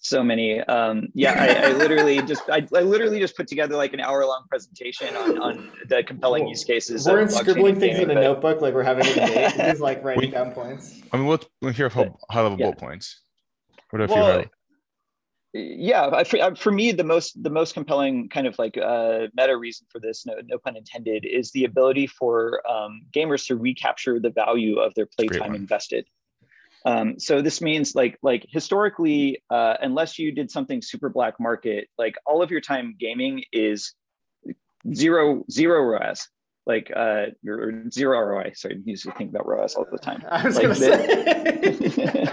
[0.00, 3.92] So many um yeah I, I literally just I, I, literally just put together like
[3.92, 8.10] an hour long presentation on on the compelling use cases we're in scribbling things in
[8.10, 9.52] a notebook like we're having a debate.
[9.70, 11.00] He's like writing we, down points.
[11.12, 12.66] I mean we'll, we'll hear high, high level yeah.
[12.66, 13.20] bullet points.
[13.90, 14.50] What if well, you
[15.54, 19.56] yeah for, uh, for me the most the most compelling kind of like uh, meta
[19.56, 24.20] reason for this no, no pun intended is the ability for um, gamers to recapture
[24.20, 26.06] the value of their playtime invested
[26.84, 31.88] um, so this means like like historically, uh, unless you did something super black market,
[31.98, 33.94] like all of your time gaming is
[34.94, 36.28] zero zero ROAS,
[36.66, 38.52] like uh, or zero ROI.
[38.54, 40.24] Sorry, I used to think about ROAS all the time.
[40.30, 42.28] I was like the,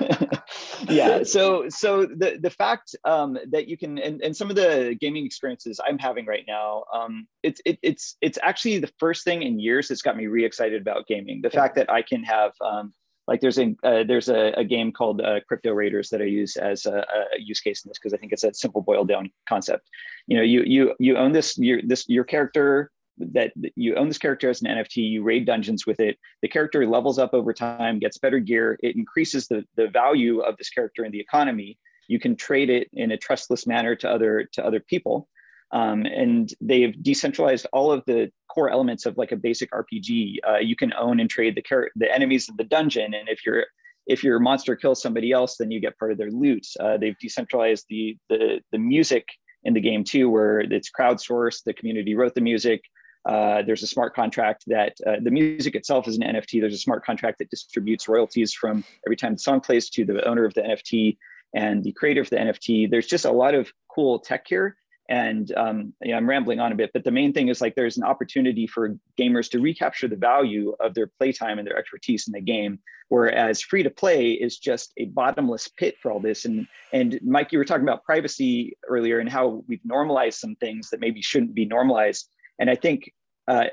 [0.90, 1.24] yeah.
[1.24, 5.26] So so the the fact um, that you can and, and some of the gaming
[5.26, 9.60] experiences I'm having right now, um, it's it, it's it's actually the first thing in
[9.60, 11.42] years that's got me re excited about gaming.
[11.42, 12.94] The fact that I can have um,
[13.28, 16.58] like there's a uh, there's a, a, game called uh, Crypto Raiders that I use
[16.58, 19.32] as a, a use case in this because I think it's a simple boiled down
[19.48, 19.90] concept.
[20.28, 24.18] You know, you you you own this your this your character that you own this
[24.18, 24.98] character as an NFT.
[24.98, 26.18] You raid dungeons with it.
[26.42, 28.78] The character levels up over time, gets better gear.
[28.84, 31.80] It increases the the value of this character in the economy.
[32.08, 35.28] You can trade it in a trustless manner to other to other people.
[35.72, 40.38] Um, and they've decentralized all of the core elements of like a basic RPG.
[40.48, 43.66] Uh, you can own and trade the the enemies of the dungeon, and if your
[44.08, 46.66] if your monster kills somebody else, then you get part of their loot.
[46.80, 49.28] Uh, they've decentralized the, the the music
[49.64, 51.64] in the game too, where it's crowdsourced.
[51.66, 52.82] The community wrote the music.
[53.28, 56.62] Uh, there's a smart contract that uh, the music itself is an NFT.
[56.62, 60.24] There's a smart contract that distributes royalties from every time the song plays to the
[60.28, 61.18] owner of the NFT
[61.56, 62.92] and the creator of the NFT.
[62.92, 64.78] There's just a lot of cool tech here
[65.10, 67.98] and um, yeah, I'm rambling on a bit, but the main thing is like there's
[67.98, 72.34] an opportunity for gamers to recapture the value of their playtime and their expertise in
[72.34, 72.80] the game,
[73.10, 76.46] whereas free to play is just a bottomless pit for all this.
[76.46, 80.90] And and Mike, you were talking about privacy earlier and how we've normalized some things
[80.90, 82.28] that maybe shouldn't be normalized.
[82.58, 83.12] And I think
[83.48, 83.66] uh,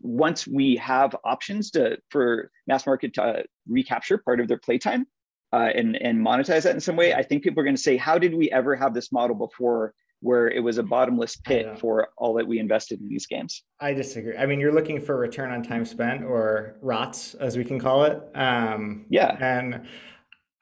[0.00, 5.06] once we have options to for mass market to recapture part of their playtime
[5.52, 7.96] uh, and and monetize that in some way, I think people are going to say,
[7.96, 9.94] how did we ever have this model before?
[10.22, 13.64] Where it was a bottomless pit for all that we invested in these games.
[13.80, 14.36] I disagree.
[14.36, 18.04] I mean, you're looking for return on time spent or ROTS, as we can call
[18.04, 18.22] it.
[18.34, 19.36] Um, yeah.
[19.40, 19.86] And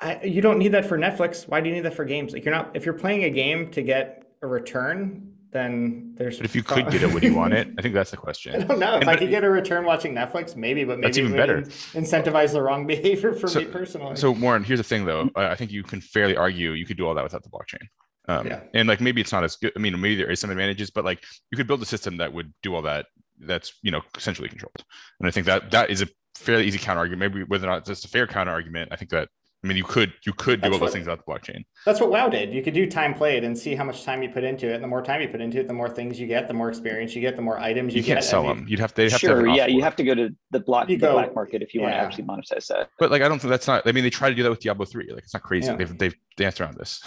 [0.00, 1.46] I, you don't need that for Netflix.
[1.46, 2.32] Why do you need that for games?
[2.32, 6.38] Like you're not, if you're playing a game to get a return, then there's.
[6.38, 7.68] But if you could get it, would you want it?
[7.78, 8.54] I think that's the question.
[8.54, 8.94] I don't know.
[8.96, 11.62] If and, I could get a return watching Netflix, maybe, but maybe that's even better.
[11.92, 14.16] Incentivize the wrong behavior for so, me personally.
[14.16, 15.28] So, Warren, here's the thing, though.
[15.34, 17.88] I think you can fairly argue you could do all that without the blockchain.
[18.30, 18.60] Um, yeah.
[18.74, 19.72] And like maybe it's not as good.
[19.76, 22.32] I mean, maybe there is some advantages, but like you could build a system that
[22.32, 23.06] would do all that.
[23.38, 24.84] That's you know centrally controlled.
[25.18, 27.34] And I think that that is a fairly easy counter argument.
[27.34, 29.28] Maybe whether or not it's just a fair counter argument, I think that
[29.62, 31.64] I mean, you could you could do That's all those things about the blockchain.
[31.84, 32.54] That's what WoW did.
[32.54, 34.74] You could do time played and see how much time you put into it.
[34.76, 36.70] And the more time you put into it, the more things you get, the more
[36.70, 38.24] experience you get, the more items you, You can't get.
[38.24, 38.68] sell and you- them.
[38.68, 40.88] You'd have they have to have sure, yeah, you have to go to the block
[40.88, 42.88] You the go- black market if you want to actually monetize that.
[42.98, 43.86] But like, I don't think that's not.
[43.86, 45.10] I mean, they try to do that with Diablo three.
[45.12, 45.66] Like, it's not crazy.
[45.66, 45.76] Yeah.
[45.76, 47.02] They've they've danced around this.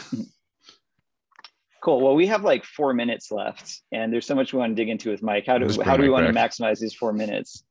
[1.83, 1.99] Cool.
[1.99, 4.87] Well, we have like four minutes left, and there's so much we want to dig
[4.87, 5.45] into with Mike.
[5.45, 7.65] How do how do we Mike want to maximize these four minutes?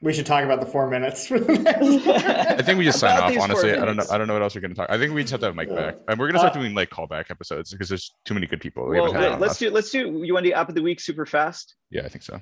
[0.00, 3.42] We should talk about the four minutes the I think we just sign About off.
[3.42, 4.06] Honestly, I don't know.
[4.10, 4.88] I don't know what else we're going to talk.
[4.90, 5.90] I think we just have to have Mike Yeah.
[5.90, 8.46] back, and we're going to start Uh, doing like callback episodes because there's too many
[8.46, 8.88] good people.
[8.88, 9.58] We well, haven't let's us.
[9.58, 10.22] do let's do.
[10.24, 11.74] You want to do app of the week super fast?
[11.90, 12.40] Yeah, I think so.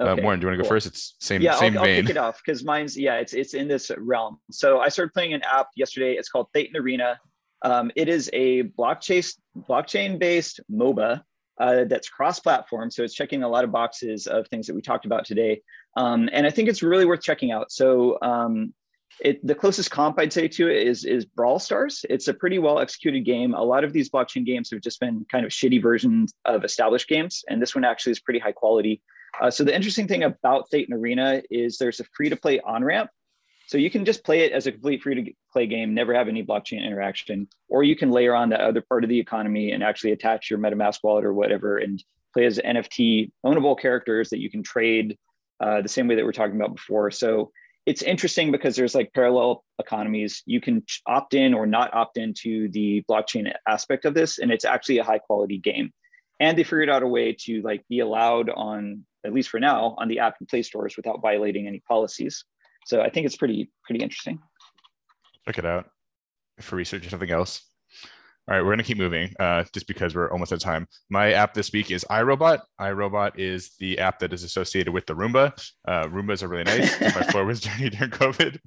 [0.00, 0.86] Okay, uh, Warren, do you want to go first?
[0.86, 2.02] It's same yeah, same I'll, I'll vein.
[2.02, 4.38] kick it off because mine's yeah, it's it's in this realm.
[4.52, 6.12] So I started playing an app yesterday.
[6.12, 7.18] It's called Thetan Arena.
[7.62, 9.34] Um, it is a blockchain
[9.68, 11.22] blockchain based MOBA
[11.58, 12.90] uh, that's cross platform.
[12.90, 15.60] So it's checking a lot of boxes of things that we talked about today.
[15.96, 17.72] Um, and I think it's really worth checking out.
[17.72, 18.72] So um,
[19.20, 22.04] it, the closest comp I'd say to it is is Brawl Stars.
[22.08, 23.54] It's a pretty well executed game.
[23.54, 27.08] A lot of these blockchain games have just been kind of shitty versions of established
[27.08, 29.02] games, and this one actually is pretty high quality.
[29.40, 32.84] Uh, so the interesting thing about Thetan Arena is there's a free to play on
[32.84, 33.10] ramp.
[33.68, 36.26] So you can just play it as a complete free to play game, never have
[36.26, 39.82] any blockchain interaction, or you can layer on that other part of the economy and
[39.82, 42.02] actually attach your MetaMask wallet or whatever and
[42.32, 45.18] play as NFT ownable characters that you can trade
[45.60, 47.10] uh, the same way that we're talking about before.
[47.10, 47.52] So
[47.84, 50.42] it's interesting because there's like parallel economies.
[50.46, 54.64] You can opt in or not opt into the blockchain aspect of this, and it's
[54.64, 55.92] actually a high quality game.
[56.40, 59.94] And they figured out a way to like be allowed on, at least for now,
[59.98, 62.46] on the app and play stores without violating any policies.
[62.88, 64.40] So I think it's pretty pretty interesting.
[65.44, 65.90] Check it out
[66.60, 67.62] for research or something else.
[68.48, 70.86] All right, we're gonna keep moving uh, just because we're almost out of time.
[71.10, 72.60] My app this week is iRobot.
[72.80, 75.52] iRobot is the app that is associated with the Roomba.
[75.86, 76.98] Uh, Roombas are really nice.
[77.14, 78.58] My floor was journey during COVID,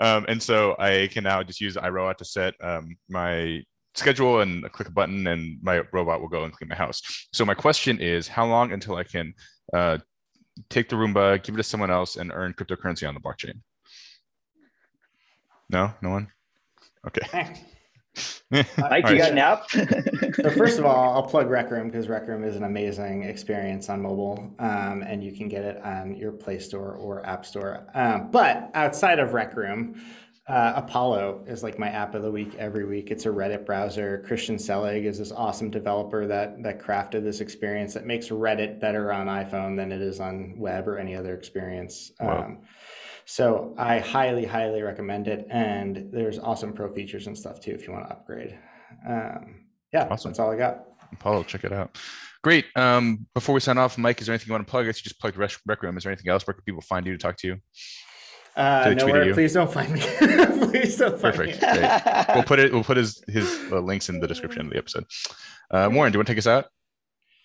[0.00, 3.62] um, and so I can now just use iRobot to set um, my
[3.96, 7.02] schedule and click a button, and my robot will go and clean my house.
[7.32, 9.34] So my question is, how long until I can
[9.72, 9.98] uh,
[10.68, 13.60] take the Roomba, give it to someone else, and earn cryptocurrency on the blockchain?
[15.68, 16.28] No, no one.
[17.06, 17.26] Okay.
[17.32, 17.54] Eh.
[18.50, 19.68] Mike, All you got an app?
[20.36, 23.88] So first of all, I'll plug Rec Room because Rec Room is an amazing experience
[23.88, 27.86] on mobile, um, and you can get it on your Play Store or App Store.
[27.94, 30.00] Um, but outside of Rec Room,
[30.48, 33.10] uh, Apollo is like my app of the week every week.
[33.10, 34.22] It's a Reddit browser.
[34.26, 39.12] Christian Selig is this awesome developer that that crafted this experience that makes Reddit better
[39.12, 42.12] on iPhone than it is on web or any other experience.
[42.20, 42.44] Wow.
[42.44, 42.58] Um,
[43.24, 47.84] so I highly, highly recommend it, and there's awesome pro features and stuff too if
[47.86, 48.56] you want to upgrade.
[49.08, 50.30] Um, yeah, Awesome.
[50.30, 50.84] that's all I got.
[51.12, 51.98] Apollo, check it out.
[52.44, 52.66] Great.
[52.76, 54.84] Um, before we sign off, Mike, is there anything you want to plug?
[54.84, 55.96] I guess you just plugged Rec, Rec Room.
[55.96, 57.56] Is there anything else where can people find you to talk to you?
[58.56, 59.24] Uh, So they tweeted nowhere.
[59.26, 59.34] you?
[59.34, 60.00] Please don't find me.
[60.70, 61.62] please don't find Perfect.
[61.62, 61.68] me.
[61.78, 62.26] Great.
[62.34, 62.72] We'll put it.
[62.72, 65.04] We'll put his his uh, links in the description of the episode.
[65.70, 66.66] Uh, Warren, do you want to take us out?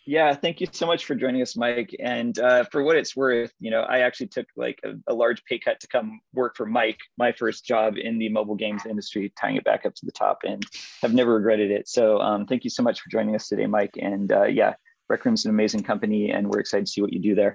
[0.07, 1.95] Yeah, thank you so much for joining us, Mike.
[1.99, 5.43] And uh, for what it's worth, you know, I actually took like a, a large
[5.45, 9.31] pay cut to come work for Mike, my first job in the mobile games industry,
[9.39, 10.65] tying it back up to the top, and
[11.03, 11.87] have never regretted it.
[11.87, 13.95] So um, thank you so much for joining us today, Mike.
[14.01, 14.73] And uh, yeah,
[15.07, 17.53] Rec Room's an amazing company, and we're excited to see what you do there.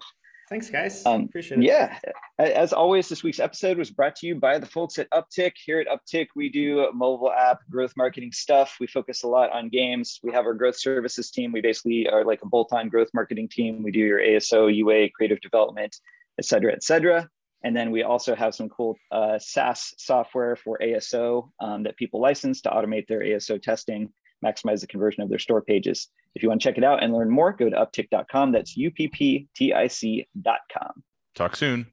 [0.49, 1.05] Thanks, guys.
[1.05, 1.65] Um, Appreciate it.
[1.65, 1.99] Yeah.
[2.39, 5.53] As always, this week's episode was brought to you by the folks at Uptick.
[5.65, 8.77] Here at Uptick, we do mobile app growth marketing stuff.
[8.79, 10.21] We focus a lot on games.
[10.23, 11.51] We have our growth services team.
[11.51, 13.83] We basically are like a bolt-on growth marketing team.
[13.83, 15.97] We do your ASO, UA, creative development,
[16.39, 17.29] et cetera, et cetera.
[17.65, 22.21] And then we also have some cool uh, SaaS software for ASO um, that people
[22.21, 24.13] license to automate their ASO testing,
[24.45, 26.09] maximize the conversion of their store pages.
[26.35, 28.53] If you want to check it out and learn more, go to uptick.com.
[28.53, 31.03] That's U P P T I C.com.
[31.35, 31.87] Talk soon.